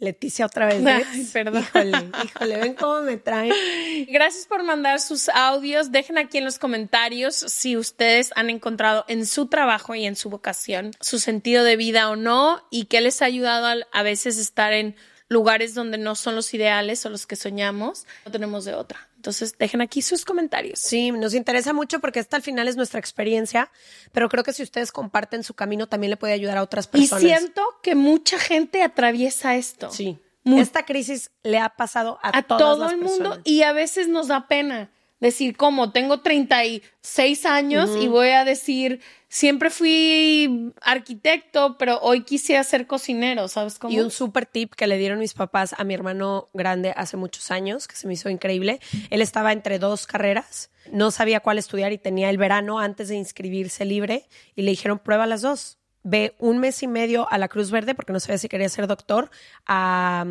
Leticia 0.00 0.46
otra 0.46 0.64
vez. 0.64 0.82
Ay, 0.86 1.28
perdón. 1.30 1.62
Híjole, 1.62 2.10
híjole, 2.24 2.56
ven 2.56 2.74
cómo 2.74 3.02
me 3.02 3.18
traen. 3.18 3.52
Gracias 4.08 4.46
por 4.46 4.62
mandar 4.62 4.98
sus 4.98 5.28
audios. 5.28 5.92
Dejen 5.92 6.16
aquí 6.16 6.38
en 6.38 6.46
los 6.46 6.58
comentarios 6.58 7.34
si 7.34 7.76
ustedes 7.76 8.30
han 8.34 8.48
encontrado 8.48 9.04
en 9.08 9.26
su 9.26 9.48
trabajo 9.48 9.94
y 9.94 10.06
en 10.06 10.16
su 10.16 10.30
vocación 10.30 10.92
su 11.02 11.18
sentido 11.18 11.64
de 11.64 11.76
vida 11.76 12.08
o 12.08 12.16
no 12.16 12.66
y 12.70 12.86
qué 12.86 13.02
les 13.02 13.20
ha 13.20 13.26
ayudado 13.26 13.66
a, 13.66 13.76
a 13.92 14.02
veces 14.02 14.38
estar 14.38 14.72
en 14.72 14.96
lugares 15.30 15.74
donde 15.74 15.96
no 15.96 16.16
son 16.16 16.34
los 16.34 16.52
ideales 16.52 17.06
o 17.06 17.08
los 17.08 17.26
que 17.26 17.36
soñamos. 17.36 18.04
No 18.26 18.32
tenemos 18.32 18.66
de 18.66 18.74
otra. 18.74 19.08
Entonces, 19.16 19.56
dejen 19.58 19.80
aquí 19.80 20.02
sus 20.02 20.24
comentarios. 20.24 20.80
Sí, 20.80 21.12
nos 21.12 21.34
interesa 21.34 21.72
mucho 21.72 22.00
porque 22.00 22.20
esta 22.20 22.36
al 22.36 22.42
final 22.42 22.68
es 22.68 22.76
nuestra 22.76 22.98
experiencia, 22.98 23.70
pero 24.12 24.28
creo 24.28 24.44
que 24.44 24.52
si 24.52 24.62
ustedes 24.62 24.92
comparten 24.92 25.44
su 25.44 25.54
camino 25.54 25.86
también 25.86 26.10
le 26.10 26.16
puede 26.16 26.32
ayudar 26.32 26.58
a 26.58 26.62
otras 26.62 26.88
personas. 26.88 27.22
Y 27.22 27.28
siento 27.28 27.62
que 27.82 27.94
mucha 27.94 28.38
gente 28.38 28.82
atraviesa 28.82 29.56
esto. 29.56 29.90
Sí. 29.90 30.18
Esta 30.44 30.84
crisis 30.84 31.30
le 31.42 31.58
ha 31.58 31.68
pasado 31.68 32.18
a, 32.22 32.42
todo 32.42 32.90
el 32.90 32.96
mundo 32.96 33.38
y 33.44 33.62
a 33.62 33.72
veces 33.72 34.08
nos 34.08 34.28
da 34.28 34.48
pena 34.48 34.90
decir, 35.20 35.56
¿cómo? 35.56 35.92
Tengo 35.92 36.20
36 36.20 37.46
años 37.46 37.90
y 38.00 38.08
voy 38.08 38.28
a 38.28 38.44
decir, 38.44 39.00
siempre 39.28 39.70
fui 39.70 40.72
arquitecto, 40.80 41.76
pero 41.78 42.00
hoy 42.00 42.22
quisiera 42.22 42.64
ser 42.64 42.86
cocinero, 42.86 43.46
¿sabes 43.48 43.78
cómo? 43.78 43.94
Y 43.94 44.00
un 44.00 44.10
súper 44.10 44.46
tip 44.46 44.74
que 44.74 44.86
le 44.86 44.98
dieron 44.98 45.18
mis 45.18 45.34
papás 45.34 45.74
a 45.78 45.84
mi 45.84 45.94
hermano 45.94 46.48
grande 46.54 46.92
hace 46.96 47.16
muchos 47.16 47.50
años, 47.50 47.86
que 47.86 47.96
se 47.96 48.06
me 48.06 48.14
hizo 48.14 48.30
increíble. 48.30 48.80
Él 49.10 49.20
estaba 49.20 49.52
entre 49.52 49.78
dos 49.78 50.06
carreras, 50.06 50.70
no 50.90 51.10
sabía 51.10 51.40
cuál 51.40 51.58
estudiar 51.58 51.92
y 51.92 51.98
tenía 51.98 52.30
el 52.30 52.38
verano 52.38 52.80
antes 52.80 53.08
de 53.08 53.16
inscribirse 53.16 53.84
libre 53.84 54.26
y 54.56 54.62
le 54.62 54.70
dijeron, 54.70 54.98
prueba 54.98 55.26
las 55.26 55.42
dos. 55.42 55.76
Ve 56.02 56.34
un 56.38 56.58
mes 56.58 56.82
y 56.82 56.86
medio 56.86 57.30
a 57.30 57.36
la 57.36 57.48
Cruz 57.48 57.70
Verde, 57.70 57.94
porque 57.94 58.14
no 58.14 58.20
sabía 58.20 58.38
si 58.38 58.48
quería 58.48 58.70
ser 58.70 58.86
doctor, 58.86 59.30
a 59.66 60.24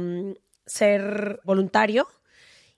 ser 0.66 1.40
voluntario 1.44 2.08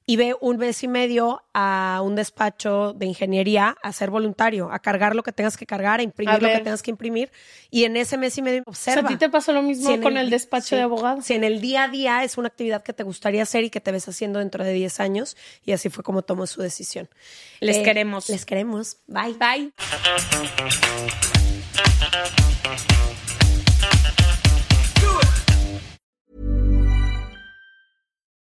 y 0.05 0.15
ve 0.15 0.35
un 0.41 0.57
mes 0.57 0.83
y 0.83 0.87
medio 0.87 1.43
a 1.53 2.01
un 2.03 2.15
despacho 2.15 2.93
de 2.93 3.05
ingeniería 3.05 3.77
a 3.83 3.93
ser 3.93 4.09
voluntario, 4.09 4.71
a 4.71 4.79
cargar 4.79 5.15
lo 5.15 5.23
que 5.23 5.31
tengas 5.31 5.57
que 5.57 5.65
cargar, 5.65 5.99
a 5.99 6.03
imprimir 6.03 6.41
lo 6.41 6.49
que 6.49 6.59
tengas 6.59 6.81
que 6.81 6.91
imprimir. 6.91 7.31
Y 7.69 7.83
en 7.83 7.95
ese 7.95 8.17
mes 8.17 8.37
y 8.37 8.41
medio 8.41 8.63
observa. 8.65 9.07
¿A 9.07 9.11
ti 9.11 9.17
te 9.17 9.29
pasó 9.29 9.53
lo 9.53 9.61
mismo 9.61 10.01
con 10.01 10.17
el, 10.17 10.29
despacho 10.29 10.75
de 10.75 10.81
abogados? 10.81 11.25
Si 11.25 11.33
en 11.33 11.43
el 11.43 11.61
día 11.61 11.83
a 11.83 11.87
día 11.87 12.23
es 12.23 12.37
una 12.37 12.47
actividad 12.47 12.83
que 12.83 12.93
te 12.93 13.03
gustaría 13.03 13.43
hacer 13.43 13.63
y 13.63 13.69
que 13.69 13.79
te 13.79 13.91
ves 13.91 14.07
haciendo 14.07 14.39
dentro 14.39 14.63
de 14.63 14.73
10 14.73 14.99
años. 14.99 15.37
Y 15.65 15.71
así 15.71 15.89
fue 15.89 16.03
como 16.03 16.23
tomó 16.23 16.47
su 16.47 16.61
decisión. 16.61 17.07
Les 17.59 17.77
eh, 17.77 17.83
queremos. 17.83 18.29
Les 18.29 18.45
queremos. 18.45 18.97
Bye. 19.07 19.33
Bye. 19.33 19.71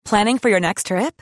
Planning 0.06 0.39
for 0.39 0.50
your 0.50 0.60
next 0.60 0.88
trip? 0.88 1.22